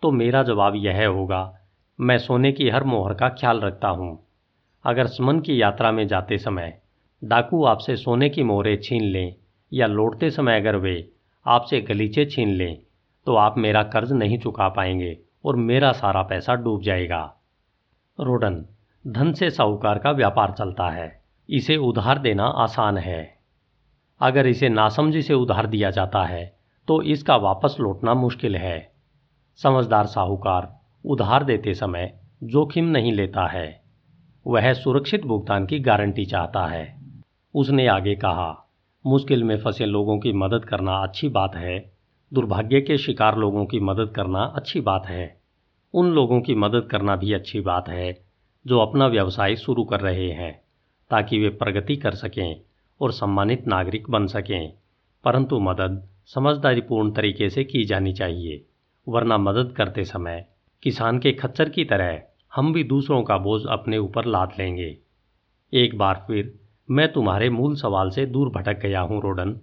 तो 0.03 0.11
मेरा 0.11 0.43
जवाब 0.43 0.77
यह 0.77 1.07
होगा, 1.07 1.59
मैं 1.99 2.19
सोने 2.19 2.53
की 2.53 2.69
हर 2.71 2.85
मोहर 2.85 3.15
का 3.15 3.29
ख्याल 3.29 3.61
रखता 3.61 3.89
हूँ। 3.89 4.19
अगर 4.85 5.07
सुमन 5.07 5.41
की 5.41 5.61
यात्रा 5.63 5.93
में 5.93 6.07
जाते 6.09 6.39
समय 6.39 6.79
डाकू 7.23 7.65
आपसे 7.65 7.97
सोने 7.97 8.29
की 8.29 8.43
मोहरें 8.43 8.77
छीन 8.81 9.03
लें 9.03 9.35
या 9.73 9.87
लौटते 9.87 10.31
समय 10.31 10.61
अगर 10.61 10.77
वे 10.77 11.13
आपसे 11.47 11.81
गलीचे 11.81 12.25
छीन 12.27 12.49
लें 12.49 12.79
तो 13.27 13.35
आप 13.35 13.59
मेरा 13.59 13.83
कर्ज 13.83 14.13
नहीं 14.13 14.39
चुका 14.39 14.69
पाएँगे 14.69 15.17
और 15.45 15.57
मेरा 15.57 15.93
सारा 15.93 16.23
पैसा 16.23 16.55
डूब 16.55 16.83
जाएगा। 16.83 17.23
रोडन 18.19 18.65
धन 19.09 19.33
से 19.33 19.51
साहूकार 19.51 19.99
का 19.99 20.11
व्यापार 20.11 20.51
चलता 20.51 20.89
है। 20.91 21.23
इसे 21.51 21.77
उधार 21.77 22.19
देना 22.19 22.45
आसान 22.45 22.99
है। 22.99 23.39
अगर 24.21 24.47
इसे 24.47 24.69
नासमझी 24.69 25.23
से 25.23 25.35
उधार 25.35 25.67
दिया 25.67 25.91
जाता 25.91 26.25
है 26.25 26.59
तो 26.89 27.03
इसका 27.03 27.37
वापस 27.37 27.77
लौटना 27.81 28.15
मुश्किल 28.15 28.57
है। 28.57 28.93
समझदार 29.57 30.07
साहूकार 30.07 30.81
उधार 31.05 31.45
देते 31.45 31.75
समय 31.75 32.21
जोखिम 32.43 32.85
नहीं 32.85 33.13
लेता 33.13 33.47
है। 33.47 33.83
वह 34.47 34.73
सुरक्षित 34.73 35.25
भुगतान 35.25 35.67
की 35.67 35.81
गारंटी 35.81 36.25
चाहता 36.25 36.67
है। 36.67 36.99
उसने 37.55 37.87
आगे 37.87 38.15
कहा, 38.15 38.69
मुश्किल 39.07 39.45
में 39.45 39.59
फंसे 39.59 39.87
लोगों 39.87 40.19
की 40.19 40.33
मदद 40.33 40.65
करना 40.65 40.93
अच्छी 40.93 41.29
बात 41.29 41.57
है। 41.57 41.93
दुर्भाग्य 42.33 42.81
के 42.81 42.99
शिकार 42.99 43.37
लोगों 43.37 43.67
की 43.67 43.81
मदद 43.81 44.13
करना 44.17 44.43
अच्छी 44.45 44.81
बात 44.81 45.07
है। 45.07 45.41
उन 45.95 46.11
लोगों 46.11 46.41
की 46.41 46.55
मदद 46.55 46.89
करना 46.91 47.17
भी 47.17 47.33
अच्छी 47.33 47.61
बात 47.61 47.89
है। 47.89 48.28
जो 48.69 48.79
अपना 48.79 49.07
व्यवसाय 49.07 49.57
शुरू 49.57 49.85
कर 49.85 50.01
रहे 50.01 50.31
हैं, 50.31 50.61
ताकि 51.11 51.39
वे 51.39 51.49
प्रगति 51.49 51.97
कर 51.97 52.15
सकें 52.15 52.61
और 53.01 53.13
सम्मानित 53.13 53.67
नागरिक 53.67 54.11
बन 54.11 54.27
सकें। 54.27 54.73
परंतु 55.25 55.61
मदद 55.61 56.09
समझदारीपूर्ण 56.27 57.11
तरीके 57.11 57.51
से 57.51 57.65
की 57.65 57.85
जानी 57.85 58.13
चाहिए, 58.13 58.65
वरना 59.09 59.39
मदद 59.39 59.73
करते 59.73 60.05
समय 60.05 60.47
किसान 60.83 61.19
के 61.19 61.33
खच्चर 61.33 61.69
की 61.69 61.85
तरह 61.85 62.23
हम 62.55 62.73
भी 62.73 62.85
दूसरों 62.85 63.23
का 63.23 63.39
बोझ 63.39 63.63
अपने 63.69 63.99
ऊपर 63.99 64.25
लाद 64.25 64.53
लेंगे। 64.59 64.99
एक 65.75 65.99
बार 65.99 66.25
फिर 66.27 66.55
मैं 66.91 67.13
तुम्हारे 67.13 67.51
मूल 67.51 67.75
सवाल 67.75 68.11
से 68.11 68.27
दूर 68.27 68.49
भटक 68.49 68.81
गया 68.81 69.01
हूँ, 69.01 69.23
रोडन। 69.23 69.61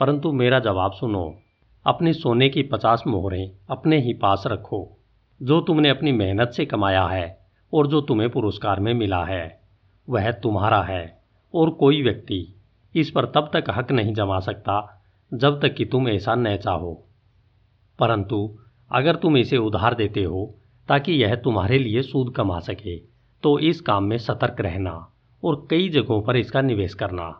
परंतु 0.00 0.32
मेरा 0.32 0.58
जवाब 0.58 0.92
सुनो। 0.92 1.38
अपनी 1.86 2.12
सोने 2.12 2.48
की 2.48 2.62
पचास 2.62 3.04
मोहरें 3.06 3.50
अपने 3.70 4.00
ही 4.00 4.12
पास 4.12 4.44
रखो। 4.46 4.98
जो 5.42 5.60
तुमने 5.60 5.88
अपनी 5.88 6.12
मेहनत 6.12 6.48
से 6.48 6.66
कमाया 6.66 7.06
है 7.06 7.37
और 7.72 7.86
जो 7.86 8.00
तुम्हें 8.00 8.30
पुरस्कार 8.30 8.80
में 8.80 8.92
मिला 8.94 9.24
है, 9.24 9.60
वह 10.08 10.30
तुम्हारा 10.32 10.82
है 10.82 11.20
और 11.54 11.70
कोई 11.70 12.02
व्यक्ति 12.02 12.46
इस 12.94 13.10
पर 13.10 13.26
तब 13.26 13.50
तक 13.52 13.70
हक 13.70 13.92
नहीं 13.92 14.14
जमा 14.14 14.38
सकता 14.40 14.76
जब 15.32 15.60
तक 15.60 15.74
कि 15.74 15.84
तुम 15.84 16.08
ऐसा 16.08 16.34
न 16.34 16.56
चाहो। 16.56 16.92
परंतु 17.98 18.38
अगर 18.90 19.16
तुम 19.16 19.36
इसे 19.36 19.56
उधार 19.56 19.94
देते 19.94 20.22
हो 20.24 20.44
ताकि 20.88 21.12
यह 21.12 21.34
तुम्हारे 21.34 21.78
लिए 21.78 22.02
सूद 22.02 22.34
कमा 22.36 22.58
सके 22.60 22.96
तो 23.42 23.58
इस 23.60 23.80
काम 23.80 24.04
में 24.04 24.16
सतर्क 24.18 24.60
रहना 24.60 24.92
और 25.42 25.66
कई 25.70 25.88
जगहों 25.88 26.20
पर 26.22 26.36
इसका 26.36 26.60
निवेश 26.62 26.94
करना। 26.94 27.32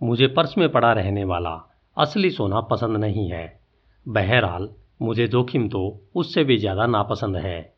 मुझे 0.00 0.26
पर्स 0.26 0.56
में 0.58 0.68
पड़ा 0.72 0.92
रहने 0.92 1.24
वाला 1.24 1.54
असली 1.96 2.30
सोना 2.30 2.60
पसंद 2.60 2.96
नहीं 2.96 3.28
है। 3.30 3.60
बहरहाल, 4.06 4.68
मुझे 5.02 5.26
जोखिम 5.28 5.68
तो 5.68 5.80
उससे 6.14 6.44
भी 6.44 6.56
ज़्यादा 6.58 6.86
नापसंद 6.86 7.36
है। 7.36 7.74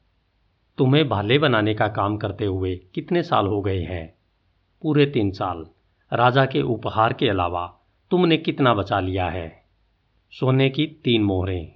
तुम्हें 0.79 1.09
भाले 1.09 1.39
बनाने 1.39 1.75
का 1.75 1.89
काम 1.89 2.17
करते 2.17 2.45
हुए 2.45 2.77
कितने 2.77 3.23
साल 3.23 3.47
हो 3.47 3.61
गए 3.61 3.81
हैं? 3.81 4.15
पूरे 4.83 5.07
तीन 5.07 5.31
साल। 5.31 5.67
राजा 6.13 6.47
के 6.47 6.63
उपहार 6.63 7.13
के 7.13 7.29
अलावा 7.29 7.79
तुमने 8.11 8.37
कितना 8.37 8.75
बचा 8.75 9.01
लिया 9.01 9.29
है? 9.29 9.63
सोने 10.31 10.71
की 10.71 10.87
तीन 10.87 11.23
मोहरें। 11.23 11.73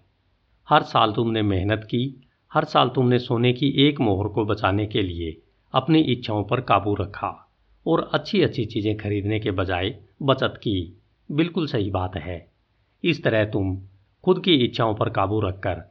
हर 0.68 0.82
साल 0.82 1.12
तुमने 1.12 1.42
मेहनत 1.42 1.84
की, 1.84 2.28
हर 2.52 2.64
साल 2.64 2.88
तुमने 2.88 3.18
सोने 3.18 3.52
की 3.52 3.68
एक 3.68 4.00
मोहर 4.00 4.28
को 4.28 4.44
बचाने 4.44 4.86
के 4.86 5.02
लिए 5.02 5.42
अपनी 5.72 6.00
इच्छाओं 6.00 6.44
पर 6.44 6.60
काबू 6.60 6.94
रखा 6.94 7.52
और 7.86 8.10
अच्छी 8.14 8.42
अच्छी 8.42 8.64
चीज़ें 8.64 8.96
खरीदने 8.96 9.40
के 9.40 9.50
बजाय 9.50 10.00
बचत 10.22 10.54
की। 10.56 11.00
बिल्कुल 11.30 11.66
सही 11.66 11.90
बात 11.90 12.16
है। 12.16 12.50
इस 13.04 13.24
तरह 13.24 13.44
तुम 13.44 13.82
खुद 14.24 14.42
की 14.44 14.54
इच्छाओं 14.54 14.94
पर 14.94 15.08
काबू 15.08 15.40
रखकर 15.40 15.82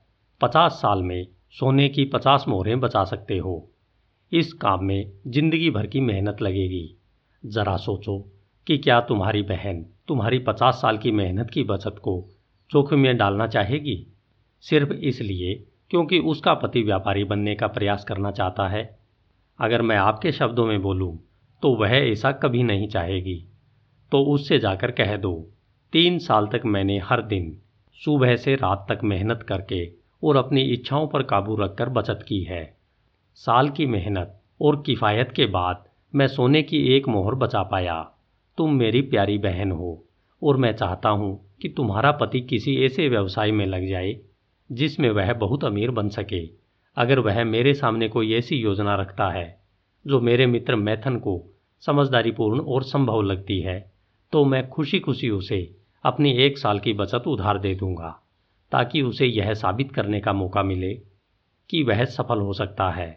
पचास 0.41 0.71
साल 0.71 1.01
में 1.01 1.27
सोने 1.57 1.87
की 1.89 2.05
पचास 2.05 2.45
मोहरें 2.47 2.79
बचा 2.79 3.03
सकते 3.03 3.37
हो। 3.37 3.69
इस 4.31 4.51
काम 4.53 4.83
में 4.83 5.11
ज़िंदगी 5.27 5.69
भर 5.69 5.87
की 5.87 5.99
मेहनत 5.99 6.41
लगेगी। 6.41 6.95
ज़रा 7.43 7.75
सोचो 7.77 8.17
कि 8.67 8.77
क्या 8.77 8.99
तुम्हारी 9.01 9.41
बहन 9.41 9.85
तुम्हारी 10.07 10.39
पचास 10.39 10.75
साल 10.75 10.97
की 10.97 11.11
मेहनत 11.11 11.49
की 11.49 11.63
बचत 11.63 11.95
को 12.03 12.17
जोखिम 12.71 12.99
में 12.99 13.17
डालना 13.17 13.47
चाहेगी? 13.47 14.07
सिर्फ़ 14.63 14.93
इसलिए 14.93 15.55
क्योंकि 15.89 16.19
उसका 16.19 16.53
पति 16.53 16.83
व्यापारी 16.83 17.23
बनने 17.23 17.55
का 17.55 17.67
प्रयास 17.67 18.03
करना 18.03 18.31
चाहता 18.31 18.67
है। 18.67 18.99
अगर 19.59 19.81
मैं 19.81 19.97
आपके 19.97 20.31
शब्दों 20.31 20.65
में 20.65 20.81
बोलूँ 20.81 21.17
तो 21.63 21.75
वह 21.75 21.95
ऐसा 21.95 22.31
कभी 22.31 22.63
नहीं 22.63 22.87
चाहेगी। 22.87 23.43
तो 24.11 24.23
उससे 24.25 24.59
जाकर 24.59 24.91
कह 24.91 25.17
दो, 25.17 25.51
तीन 25.93 26.19
साल 26.19 26.47
तक 26.47 26.65
मैंने 26.65 26.99
हर 26.99 27.21
दिन 27.21 27.57
सुबह 27.97 28.35
से 28.35 28.55
रात 28.55 28.85
तक 28.89 29.03
मेहनत 29.03 29.43
करके 29.43 30.04
और 30.25 30.37
अपनी 30.37 30.61
इच्छाओं 30.63 31.07
पर 31.07 31.23
काबू 31.23 31.55
रखकर 31.55 31.89
बचत 31.89 32.25
की 32.27 32.41
है। 32.43 32.63
साल 33.37 33.69
की 33.69 33.85
मेहनत 33.85 34.39
और 34.61 34.81
किफ़ायत 34.85 35.31
के 35.31 35.45
बाद 35.45 35.83
मैं 36.13 36.27
सोने 36.27 36.61
की 36.63 36.77
एक 36.95 37.07
मोहर 37.07 37.35
बचा 37.35 37.63
पाया। 37.63 38.01
तुम 38.57 38.73
मेरी 38.73 39.01
प्यारी 39.01 39.37
बहन 39.37 39.71
हो 39.71 40.03
और 40.41 40.57
मैं 40.57 40.71
चाहता 40.73 41.09
हूँ 41.09 41.33
कि 41.61 41.69
तुम्हारा 41.69 42.11
पति 42.11 42.41
किसी 42.41 42.75
ऐसे 42.85 43.07
व्यवसाय 43.09 43.51
में 43.51 43.65
लग 43.65 43.87
जाए, 43.87 44.15
जिसमें 44.69 45.09
वह 45.09 45.33
बहुत 45.33 45.63
अमीर 45.63 45.91
बन 45.91 46.09
सके। 46.09 46.45
अगर 46.97 47.19
वह 47.19 47.43
मेरे 47.43 47.73
सामने 47.73 48.07
कोई 48.07 48.33
ऐसी 48.33 48.55
योजना 48.55 48.95
रखता 48.95 49.29
है, 49.29 49.47
जो 50.05 50.19
मेरे 50.21 50.45
मित्र 50.45 50.75
मैथन 50.75 51.17
को 51.17 51.41
समझदारीपूर्ण 51.83 52.59
और 52.59 52.83
संभव 52.83 53.21
लगती 53.21 53.59
है 53.59 53.79
तो 54.33 54.43
मैं 54.45 54.67
खुशी 54.69 54.99
खुशी 54.99 55.29
उसे 55.29 55.59
अपनी 56.03 56.31
एक 56.37 56.57
साल 56.57 56.79
की 56.79 56.93
बचत 56.93 57.23
उधार 57.27 57.59
दे 57.59 57.73
दूँगा। 57.75 58.19
ताकि 58.71 59.01
उसे 59.01 59.25
यह 59.25 59.53
साबित 59.53 59.91
करने 59.91 60.19
का 60.19 60.33
मौका 60.33 60.63
मिले 60.63 60.93
कि 61.69 61.83
वह 61.83 62.03
सफल 62.07 62.39
हो 62.39 62.53
सकता 62.53 62.89
है। 62.91 63.09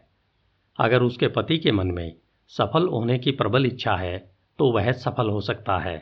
अगर 0.78 1.02
उसके 1.02 1.28
पति 1.28 1.58
के 1.58 1.72
मन 1.72 1.90
में 1.90 2.12
सफल 2.52 2.86
होने 2.88 3.18
की 3.18 3.30
प्रबल 3.32 3.66
इच्छा 3.66 3.96
है 3.96 4.18
तो 4.58 4.70
वह 4.72 4.90
सफल 4.94 5.30
हो 5.30 5.40
सकता 5.40 5.78
है। 5.78 5.96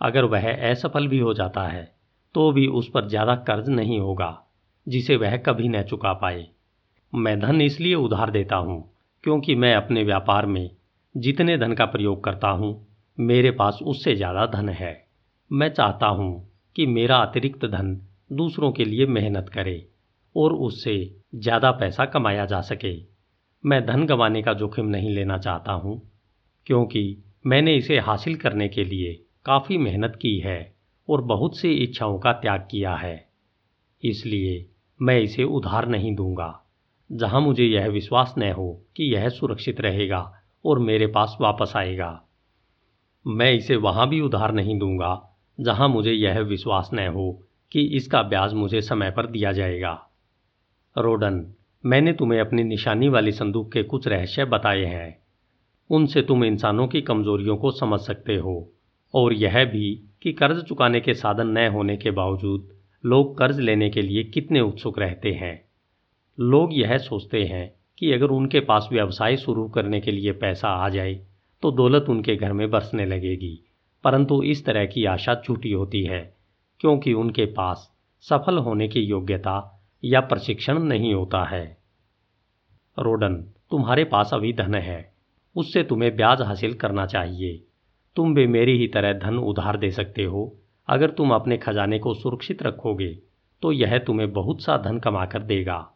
अगर 0.00 0.24
वह 0.24 0.70
असफल 0.70 1.08
भी 1.08 1.18
हो 1.18 1.34
जाता 1.34 1.66
है 1.68 1.82
तो 2.34 2.50
भी 2.52 2.66
उस 2.68 2.90
पर 2.90 3.08
ज़्यादा 3.08 3.34
कर्ज 3.38 3.68
नहीं 3.68 3.98
होगा, 4.00 4.36
जिसे 4.86 5.16
वह 5.16 5.36
कभी 5.38 5.68
न 5.68 5.82
चुका 5.82 6.12
पाए। 6.12 6.46
मैं 7.12 7.38
धन 7.40 7.60
इसलिए 7.60 7.94
उधार 7.96 8.30
देता 8.30 8.56
हूँ, 8.56 8.82
क्योंकि 9.24 9.54
मैं 9.54 9.74
अपने 9.74 10.04
व्यापार 10.04 10.46
में 10.46 10.70
जितने 11.14 11.56
धन 11.58 11.72
का 11.72 11.84
प्रयोग 11.86 12.22
करता 12.24 12.48
हूँ, 12.50 12.86
मेरे 13.18 13.50
पास 13.50 13.78
उससे 13.82 14.14
ज़्यादा 14.16 14.46
धन 14.48 14.68
है। 14.70 14.92
मैं 15.50 15.68
चाहता 15.70 16.06
हूँ 16.08 16.30
कि 16.76 16.86
मेरा 16.86 17.16
अतिरिक्त 17.18 17.64
धन 17.66 17.94
दूसरों 18.30 18.72
के 18.72 18.84
लिए 18.84 19.06
मेहनत 19.06 19.48
करे 19.48 19.86
और 20.36 20.52
उससे 20.52 20.94
ज़्यादा 21.34 21.70
पैसा 21.70 22.04
कमाया 22.04 22.44
जा 22.46 22.60
सके। 22.60 22.94
मैं 23.64 23.84
धन 23.86 24.06
गंवाने 24.06 24.42
का 24.42 24.52
जोखिम 24.54 24.86
नहीं 24.86 25.10
लेना 25.10 25.38
चाहता 25.38 25.72
हूँ, 25.72 26.00
क्योंकि 26.66 27.22
मैंने 27.46 27.74
इसे 27.76 27.98
हासिल 27.98 28.36
करने 28.36 28.68
के 28.68 28.84
लिए 28.84 29.12
काफ़ी 29.46 29.78
मेहनत 29.78 30.16
की 30.16 30.38
है 30.38 30.74
और 31.08 31.22
बहुत 31.22 31.56
सी 31.58 31.72
इच्छाओं 31.74 32.18
का 32.18 32.32
त्याग 32.32 32.66
किया 32.70 32.94
है। 32.94 33.28
इसलिए 34.02 34.66
मैं 35.00 35.18
इसे 35.20 35.44
उधार 35.44 35.88
नहीं 35.88 36.14
दूँगा। 36.14 36.56
जहाँ 37.10 37.40
मुझे 37.40 37.64
यह 37.64 37.88
विश्वास 37.88 38.34
न 38.38 38.52
हो 38.52 38.72
कि 38.96 39.04
यह 39.14 39.28
सुरक्षित 39.28 39.80
रहेगा 39.80 40.20
और 40.64 40.78
मेरे 40.78 41.06
पास 41.06 41.36
वापस 41.40 41.72
आएगा। 41.76 42.20
मैं 43.26 43.52
इसे 43.52 43.76
वहाँ 43.76 44.08
भी 44.08 44.20
उधार 44.20 44.52
नहीं 44.52 44.78
दूँगा, 44.78 45.36
जहाँ 45.58 45.88
मुझे 45.88 46.12
यह 46.12 46.38
विश्वास 46.40 46.90
न 46.94 47.06
हो 47.08 47.42
कि 47.72 47.82
इसका 47.96 48.22
ब्याज 48.22 48.52
मुझे 48.54 48.80
समय 48.80 49.10
पर 49.10 49.26
दिया 49.26 49.52
जाएगा। 49.52 49.92
रोडन, 50.96 51.46
मैंने 51.84 52.12
तुम्हें 52.12 52.40
अपनी 52.40 52.64
निशानी 52.64 53.08
वाली 53.08 53.32
संदूक 53.32 53.72
के 53.72 53.82
कुछ 53.82 54.06
रहस्य 54.08 54.44
बताए 54.44 54.84
हैं। 54.84 55.18
उनसे 55.90 56.22
तुम 56.22 56.44
इंसानों 56.44 56.86
की 56.88 57.00
कमजोरियों 57.00 57.56
को 57.56 57.70
समझ 57.70 58.00
सकते 58.00 58.36
हो, 58.36 58.72
और 59.14 59.32
यह 59.32 59.64
भी 59.64 59.92
कि 60.22 60.32
कर्ज 60.32 60.62
चुकाने 60.64 61.00
के 61.00 61.14
साधन 61.14 61.48
न 61.48 61.66
होने 61.68 61.96
के 61.96 62.10
बावजूद 62.10 62.68
लोग 63.04 63.36
कर्ज 63.38 63.60
लेने 63.60 63.88
के 63.90 64.02
लिए 64.02 64.24
कितने 64.24 64.60
उत्सुक 64.60 64.98
रहते 64.98 65.32
हैं। 65.32 65.60
लोग 66.38 66.70
यह 66.72 66.96
सोचते 66.98 67.42
हैं 67.44 67.72
कि 67.98 68.12
अगर 68.12 68.30
उनके 68.30 68.60
पास 68.60 68.88
व्यवसाय 68.92 69.36
शुरू 69.36 69.68
करने 69.68 70.00
के 70.00 70.10
लिए 70.10 70.32
पैसा 70.32 70.68
आ 70.68 70.88
जाए 70.88 71.14
तो 71.62 71.70
दौलत 71.72 72.06
उनके 72.08 72.36
घर 72.36 72.52
में 72.52 72.68
बरसने 72.70 73.06
लगेगी, 73.06 73.58
परंतु 74.04 74.42
इस 74.42 74.64
तरह 74.64 74.84
की 74.86 75.04
आशा 75.04 75.34
झूठी 75.36 75.72
होती 75.72 76.02
है। 76.04 76.22
क्योंकि 76.80 77.12
उनके 77.12 77.44
पास 77.52 77.90
सफल 78.24 78.58
होने 78.58 78.88
की 78.88 79.00
योग्यता 79.00 79.56
या 80.02 80.20
प्रशिक्षण 80.20 80.78
नहीं 80.78 81.12
होता 81.14 81.44
है। 81.44 81.64
रोडन, 82.96 83.34
तुम्हारे 83.70 84.04
पास 84.04 84.30
अभी 84.34 84.52
धन 84.52 84.74
है। 84.74 85.12
उससे 85.56 85.82
तुम्हें 85.82 86.14
ब्याज 86.16 86.42
हासिल 86.42 86.74
करना 86.74 87.06
चाहिए। 87.06 87.62
तुम 88.16 88.34
भी 88.34 88.46
मेरी 88.46 88.76
ही 88.78 88.86
तरह 88.88 89.12
धन 89.18 89.38
उधार 89.38 89.76
दे 89.76 89.90
सकते 89.90 90.24
हो। 90.24 90.52
अगर 90.88 91.10
तुम 91.10 91.34
अपने 91.34 91.56
खजाने 91.58 91.98
को 91.98 92.14
सुरक्षित 92.14 92.62
रखोगे 92.62 93.08
तो 93.62 93.72
यह 93.72 93.98
तुम्हें 93.98 94.32
बहुत 94.32 94.62
सा 94.62 94.76
धन 94.78 94.98
कमाकर 94.98 95.42
देगा। 95.42 95.86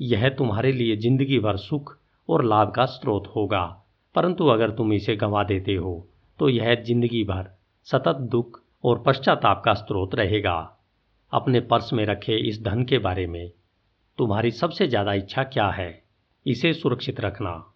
यह 0.00 0.28
तुम्हारे 0.28 0.72
लिए 0.72 0.96
ज़िंदगी 0.96 1.38
भर 1.38 1.56
सुख 1.56 1.96
और 2.28 2.44
लाभ 2.44 2.72
का 2.72 2.84
स्रोत 2.86 3.32
होगा। 3.36 3.64
परंतु 4.14 4.46
अगर 4.46 4.70
तुम 4.70 4.92
इसे 4.92 5.16
गंवा 5.16 5.42
देते 5.44 5.74
हो 5.74 5.94
तो 6.38 6.48
यह 6.48 6.74
ज़िंदगी 6.82 7.22
भर 7.24 7.50
सतत 7.86 8.16
दुख 8.30 8.60
और 8.84 9.02
पश्चाताप 9.06 9.62
का 9.64 9.74
स्रोत 9.74 10.14
रहेगा। 10.14 10.80
अपने 11.32 11.60
पर्स 11.60 11.92
में 11.92 12.04
रखे 12.06 12.36
इस 12.48 12.62
धन 12.62 12.84
के 12.84 12.98
बारे 12.98 13.26
में, 13.26 13.50
तुम्हारी 14.18 14.50
सबसे 14.50 14.86
ज़्यादा 14.88 15.12
इच्छा 15.12 15.42
क्या 15.42 15.68
है, 15.68 16.02
इसे 16.46 16.72
सुरक्षित 16.72 17.20
रखना। 17.20 17.74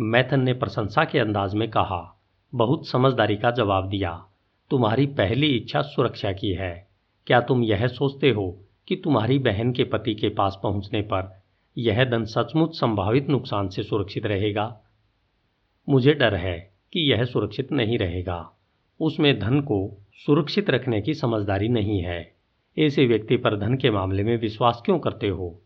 मैथन 0.00 0.40
ने 0.40 0.52
प्रशंसा 0.52 1.04
के 1.04 1.18
अंदाज 1.18 1.54
में 1.54 1.70
कहा, 1.70 2.20
बहुत 2.52 2.88
समझदारी 2.88 3.36
का 3.36 3.50
जवाब 3.50 3.88
दिया, 3.88 4.26
तुम्हारी 4.70 5.06
पहली 5.06 5.46
इच्छा 5.46 5.82
सुरक्षा 5.82 6.32
की 6.32 6.52
है। 6.52 6.88
क्या 7.26 7.40
तुम 7.40 7.62
यह 7.64 7.86
सोचते 7.86 8.30
हो 8.30 8.50
कि 8.88 8.96
तुम्हारी 8.96 9.38
बहन 9.38 9.72
के 9.72 9.84
पति 9.84 10.14
के 10.14 10.28
पास 10.28 10.58
पहुँचने 10.62 11.00
पर 11.02 11.42
यह 11.76 12.04
धन 12.04 12.24
सचमुच 12.24 12.80
संभावित 12.80 13.28
नुकसान 13.28 13.68
से 13.68 13.82
सुरक्षित 13.82 14.26
रहेगा? 14.26 14.80
मुझे 15.88 16.14
डर 16.14 16.34
है 16.34 16.58
कि 16.92 17.00
यह 17.12 17.24
सुरक्षित 17.24 17.72
नहीं 17.72 17.98
रहेगा। 17.98 18.56
उसमें 19.00 19.38
धन 19.40 19.60
को 19.60 19.96
सुरक्षित 20.16 20.70
रखने 20.70 21.00
की 21.00 21.14
समझदारी 21.14 21.68
नहीं 21.68 22.00
है। 22.02 22.34
ऐसे 22.76 23.06
व्यक्ति 23.06 23.36
पर 23.36 23.56
धन 23.58 23.74
के 23.74 23.90
मामले 23.90 24.22
में 24.22 24.36
विश्वास 24.36 24.82
क्यों 24.84 24.98
करते 24.98 25.28
हो? 25.28 25.60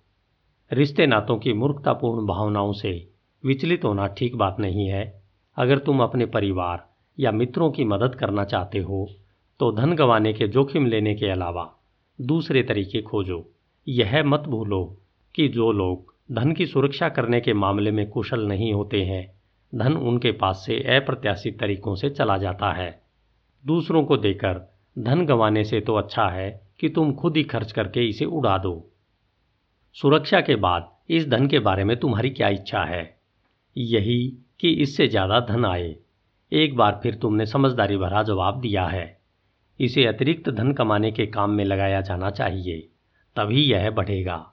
रिश्ते 0.72 1.06
नातों 1.06 1.36
की 1.38 1.52
मूर्खतापूर्ण 1.52 2.26
भावनाओं 2.26 2.72
से 2.72 3.10
विचलित 3.44 3.84
होना 3.84 4.06
ठीक 4.06 4.36
बात 4.36 4.56
नहीं 4.60 4.88
है। 4.88 5.22
अगर 5.56 5.78
तुम 5.78 6.02
अपने 6.02 6.26
परिवार 6.26 6.86
या 7.18 7.32
मित्रों 7.32 7.70
की 7.70 7.84
मदद 7.84 8.14
करना 8.14 8.44
चाहते 8.44 8.78
हो 8.78 9.08
तो 9.60 9.72
धन 9.72 9.92
गंवाने 9.92 10.32
के 10.32 10.48
जोखिम 10.48 10.86
लेने 10.86 11.14
के 11.14 11.26
अलावा 11.26 11.70
दूसरे 12.20 12.62
तरीके 12.62 13.02
खोजो। 13.02 13.50
यह 13.88 14.22
मत 14.24 14.40
भूलो 14.40 14.98
कि 15.34 15.48
जो 15.48 15.70
लोग 15.72 16.14
धन 16.32 16.52
की 16.52 16.66
सुरक्षा 16.66 17.08
करने 17.08 17.40
के 17.40 17.52
मामले 17.52 17.90
में 17.90 18.08
कुशल 18.10 18.46
नहीं 18.48 18.72
होते 18.72 19.02
हैं, 19.02 19.32
धन 19.74 19.92
उनके 19.92 20.32
पास 20.32 20.62
से 20.66 20.76
अप्रत्याशित 20.96 21.58
तरीकों 21.60 21.94
से 21.94 22.10
चला 22.10 22.36
जाता 22.38 22.72
है। 22.72 23.03
दूसरों 23.64 24.04
को 24.04 24.16
देकर 24.16 24.60
धन 24.96 25.24
गंवाने 25.26 25.64
से 25.64 25.80
तो 25.80 25.94
अच्छा 25.94 26.28
है 26.28 26.50
कि 26.80 26.88
तुम 26.88 27.12
खुद 27.12 27.36
ही 27.36 27.42
खर्च 27.44 27.72
करके 27.72 28.08
इसे 28.08 28.24
उड़ा 28.24 28.56
दो। 28.58 28.90
सुरक्षा 29.96 30.40
के 30.40 30.56
बाद 30.56 30.90
इस 31.10 31.28
धन 31.28 31.46
के 31.46 31.58
बारे 31.58 31.84
में 31.84 31.96
तुम्हारी 31.96 32.30
क्या 32.30 32.48
इच्छा 32.48 32.82
है? 32.84 33.02
यही 33.76 34.38
कि 34.60 34.70
इससे 34.72 35.06
ज़्यादा 35.08 35.40
धन 35.40 35.64
आए। 35.64 35.94
एक 36.52 36.76
बार 36.76 37.00
फिर 37.02 37.14
तुमने 37.14 37.46
समझदारी 37.46 37.96
भरा 37.96 38.22
जवाब 38.22 38.60
दिया 38.60 38.86
है। 38.86 39.06
इसे 39.80 40.04
अतिरिक्त 40.06 40.50
धन 40.50 40.72
कमाने 40.72 41.10
के 41.12 41.26
काम 41.26 41.50
में 41.50 41.64
लगाया 41.64 42.00
जाना 42.00 42.30
चाहिए, 42.30 42.78
तभी 43.36 43.62
यह 43.62 43.90
बढ़ेगा। 43.90 44.44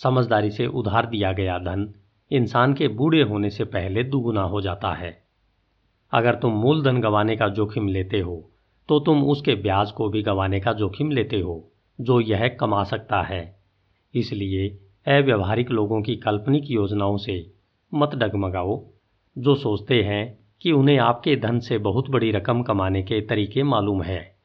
समझदारी 0.00 0.50
से 0.50 0.66
उधार 0.66 1.06
दिया 1.06 1.32
गया 1.32 1.58
धन 1.58 1.92
इंसान 2.30 2.74
के 2.74 2.88
बूढ़े 2.88 3.22
होने 3.22 3.50
से 3.50 3.64
पहले 3.64 4.04
दुगुना 4.04 4.42
हो 4.42 4.60
जाता 4.60 4.92
है। 4.92 5.22
अगर 6.12 6.34
तुम 6.34 6.52
मूलधन 6.52 7.00
गंवाने 7.00 7.36
का 7.36 7.48
जोखिम 7.48 7.88
लेते 7.88 8.20
हो 8.20 8.51
तो 8.92 9.00
तुम 9.00 9.24
उसके 9.24 9.54
ब्याज 9.54 9.90
को 9.90 10.08
भी 10.08 10.22
गंवाने 10.22 10.60
का 10.60 10.72
जोखिम 10.72 11.10
लेते 11.10 11.40
हो, 11.40 11.70
जो 12.00 12.20
यह 12.20 12.48
कमा 12.48 12.84
सकता 12.84 13.22
है। 13.22 13.56
इसलिए 14.14 14.68
अव्यवहारिक 15.12 15.70
लोगों 15.70 16.02
की 16.02 16.16
काल्पनिक 16.16 16.70
योजनाओं 16.70 17.16
से 17.16 17.52
मत 17.94 18.14
डगमगाओ, 18.14 18.86
जो 19.38 19.54
सोचते 19.54 20.02
हैं 20.02 20.38
कि 20.62 20.72
उन्हें 20.72 20.98
आपके 20.98 21.36
धन 21.36 21.58
से 21.58 21.78
बहुत 21.78 22.10
बड़ी 22.10 22.30
रकम 22.30 22.62
कमाने 22.62 23.02
के 23.02 23.20
तरीके 23.20 23.62
मालूम 23.62 24.02
है। 24.02 24.36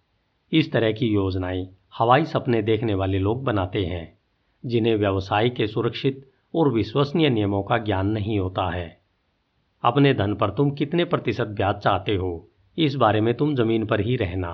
इस 0.52 0.72
तरह 0.72 0.92
की 0.92 1.08
योजनाएँ 1.08 1.70
हवाई 1.98 2.26
सपने 2.26 2.62
देखने 2.62 2.94
वाले 2.94 3.20
लोग 3.20 3.44
बनाते 3.44 3.86
हैं, 3.86 4.18
जिन्हें 4.66 4.96
व्यवसाय 4.96 5.50
के 5.50 5.68
सुरक्षित 5.68 6.32
और 6.56 6.74
विश्वसनीय 6.74 7.30
नियमों 7.30 7.64
का 7.64 7.78
ज्ञान 7.78 8.08
नहीं 8.08 8.40
होता 8.40 8.76
है। 8.76 9.02
अपने 9.84 10.14
धन 10.14 10.36
पर 10.36 10.50
तुम 10.50 10.72
कितने 10.72 11.06
प्रतिशत 11.06 11.48
ब्याज 11.48 11.76
चाहते 11.76 12.16
हो? 12.16 12.47
इस 12.78 12.96
बारे 12.96 13.22
में 13.22 13.34
तुम 13.34 13.56
ज़मीन 13.56 13.86
पर 13.86 14.00
ही 14.00 14.16
रहना, 14.16 14.52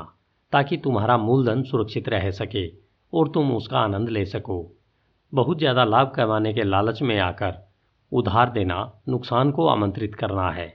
ताकि 0.53 0.77
तुम्हारा 0.77 1.17
मूलधन 1.17 1.63
सुरक्षित 1.63 2.09
रह 2.09 2.29
सके 2.31 2.67
और 3.13 3.29
तुम 3.29 3.55
उसका 3.55 3.79
आनंद 3.79 4.09
ले 4.09 4.25
सको। 4.25 4.65
बहुत 5.33 5.57
ज़्यादा 5.57 5.83
लाभ 5.83 6.12
कमाने 6.15 6.53
के 6.53 6.63
लालच 6.63 7.01
में 7.01 7.19
आकर 7.19 7.55
उधार 8.12 8.51
देना 8.51 8.77
नुकसान 9.09 9.51
को 9.51 9.67
आमंत्रित 9.67 10.15
करना 10.15 10.49
है। 10.51 10.67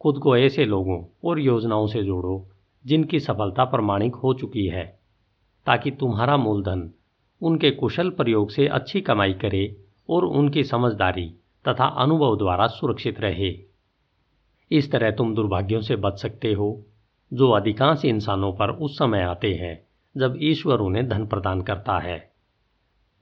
खुद 0.00 0.18
को 0.18 0.36
ऐसे 0.36 0.64
लोगों 0.64 1.02
और 1.24 1.40
योजनाओं 1.40 1.86
से 1.86 2.02
जोड़ो, 2.02 2.48
जिनकी 2.84 3.20
सफलता 3.20 3.64
प्रमाणिक 3.64 4.14
हो 4.14 4.34
चुकी 4.34 4.66
है, 4.66 4.84
ताकि 5.66 5.90
तुम्हारा 5.90 6.36
मूलधन 6.36 6.90
उनके 7.42 7.70
कुशल 7.70 8.10
प्रयोग 8.10 8.50
से 8.50 8.66
अच्छी 8.68 9.00
कमाई 9.00 9.32
करे 9.32 9.76
और 10.08 10.24
उनकी 10.24 10.64
समझदारी 10.64 11.26
तथा 11.64 11.84
अनुभव 11.84 12.36
द्वारा 12.36 12.66
सुरक्षित 12.66 13.20
रहे। 13.20 13.50
इस 14.74 14.90
तरह 14.92 15.10
तुम 15.10 15.34
दुर्भाग्यों 15.34 15.80
से 15.80 15.96
बच 15.96 16.20
सकते 16.22 16.52
हो, 16.52 16.86
जो 17.32 17.50
अधिकांश 17.50 18.04
इंसानों 18.04 18.52
पर 18.52 18.70
उस 18.70 18.98
समय 18.98 19.22
आते 19.22 19.52
हैं, 19.54 19.86
जब 20.16 20.38
ईश्वर 20.42 20.80
उन्हें 20.80 21.08
धन 21.08 21.26
प्रदान 21.26 21.62
करता 21.62 21.98
है। 21.98 22.32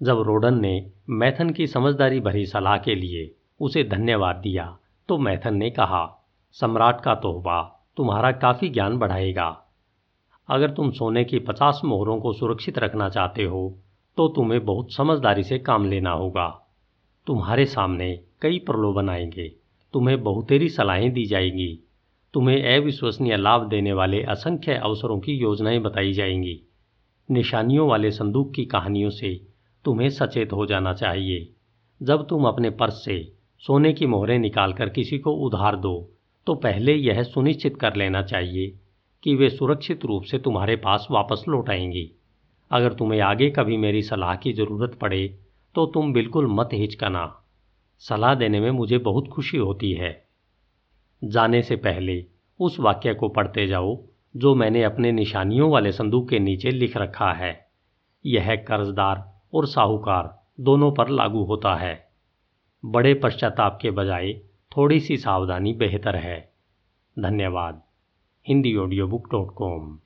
जब 0.03 0.21
रोडन 0.21 0.61
ने 0.61 0.91
मैथन 1.11 1.51
की 1.51 1.67
समझदारी 1.67 2.21
भरी 2.21 2.47
सलाह 2.47 2.79
के 2.79 2.95
लिए 2.95 3.35
उसे 3.61 3.85
धन्यवाद 3.85 4.37
दिया 4.37 4.77
तो 5.09 5.19
मैथन 5.19 5.55
ने 5.55 5.71
कहा, 5.71 6.29
सम्राट 6.53 7.01
का 7.01 7.15
तोहफा 7.15 7.61
तुम्हारा 7.97 8.33
काफ़ी 8.33 8.69
ज्ञान 8.69 8.99
बढ़ाएगा। 8.99 9.49
अगर 10.49 10.71
तुम 10.71 10.91
सोने 10.91 11.25
की 11.25 11.39
पचास 11.39 11.81
मोहरों 11.85 12.21
को 12.21 12.33
सुरक्षित 12.33 12.79
रखना 12.79 13.09
चाहते 13.09 13.45
हो 13.45 13.79
तो 14.17 14.29
तुम्हें 14.29 14.65
बहुत 14.65 14.93
समझदारी 14.93 15.43
से 15.43 15.59
काम 15.59 15.85
लेना 15.87 16.11
होगा। 16.11 16.49
तुम्हारे 17.27 17.67
सामने 17.67 18.21
कई 18.43 18.59
प्रलोभन 18.59 19.09
आएँगे। 19.09 19.62
तुम्हें 19.95 20.23
बहुतेरी 20.23 20.69
सलाहें 20.69 21.13
दी 21.13 21.25
जाएँगी। 21.25 21.79
तुम्हें 22.35 22.77
अविश्वसनीय 22.77 23.37
लाभ 23.37 23.69
देने 23.69 23.93
वाले 23.93 24.23
असंख्य 24.23 24.75
अवसरों 24.75 25.19
की 25.21 25.33
योजनाएँ 25.33 25.79
बताई 25.79 26.13
जाएँगी। 26.13 26.61
निशानियों 27.29 27.89
वाले 27.89 28.11
संदूक 28.11 28.53
की 28.55 28.65
कहानियों 28.65 29.11
से 29.11 29.35
तुम्हें 29.85 30.09
सचेत 30.11 30.53
हो 30.53 30.67
जाना 30.67 30.93
चाहिए। 30.95 31.49
जब 32.01 32.27
तुम 32.29 32.45
अपने 32.45 32.71
पर्स 32.71 33.05
से 33.05 33.21
सोने 33.63 33.93
की 33.93 34.07
मोहरें 34.07 34.39
निकालकर 34.39 34.89
किसी 34.89 35.19
को 35.19 35.33
उधार 35.33 35.77
दो 35.77 35.95
तो 36.47 36.55
पहले 36.55 36.95
यह 36.95 37.23
सुनिश्चित 37.23 37.77
कर 37.77 37.97
लेना 37.97 38.23
चाहिए 38.23 38.79
कि 39.23 39.35
वे 39.35 39.49
सुरक्षित 39.51 40.05
रूप 40.05 40.23
से 40.23 40.39
तुम्हारे 40.39 40.77
पास 40.77 41.07
वापस 41.11 41.45
लौट 41.49 41.71
आएँगी। 41.71 42.11
अगर 42.71 42.93
तुम्हें 42.93 43.21
आगे 43.21 43.51
कभी 43.51 43.77
मेरी 43.77 44.03
सलाह 44.03 44.35
की 44.37 44.53
ज़रूरत 44.53 44.95
पड़े 44.95 45.27
तो 45.75 45.87
तुम 45.87 46.13
बिल्कुल 46.13 46.47
मत 46.47 46.69
हिचकना। 46.73 47.42
सलाह 48.09 48.35
देने 48.35 48.61
में 48.61 48.71
मुझे 48.71 48.99
बहुत 48.99 49.29
खुशी 49.29 49.57
होती 49.57 49.93
है। 49.93 50.29
जाने 51.25 51.63
से 51.63 51.77
पहले 51.77 52.27
उस 52.61 52.81
वाक्य 52.81 53.15
को 53.15 53.29
पढ़ते 53.29 53.67
जाओ, 53.67 54.05
जो 54.37 54.55
मैंने 54.55 54.85
अपने 54.85 55.13
निशानियों 55.13 55.71
वाले 55.71 55.93
संदूक 55.93 56.29
के 56.29 56.39
नीचे 56.39 56.71
लिख 56.71 56.97
रखा 56.97 57.33
है। 57.33 57.71
यह 58.27 58.57
कर्जदार 58.57 59.41
और 59.55 59.67
साहूकार 59.67 60.43
दोनों 60.61 60.93
पर 60.93 61.09
लागू 61.09 61.45
होता 61.45 61.75
है। 61.75 62.09
बड़े 62.85 63.15
पश्चाताप 63.15 63.79
के 63.83 63.91
बजाय 63.91 64.33
थोड़ी 64.77 65.01
सी 65.01 65.17
सावधानी 65.17 65.73
बेहतर 65.73 66.17
है। 66.17 66.53
धन्यवाद। 67.19 67.83
Hindi 68.49 68.77
audio 68.77 69.07
book 69.07 69.31
dot 69.31 69.55
com 69.55 69.99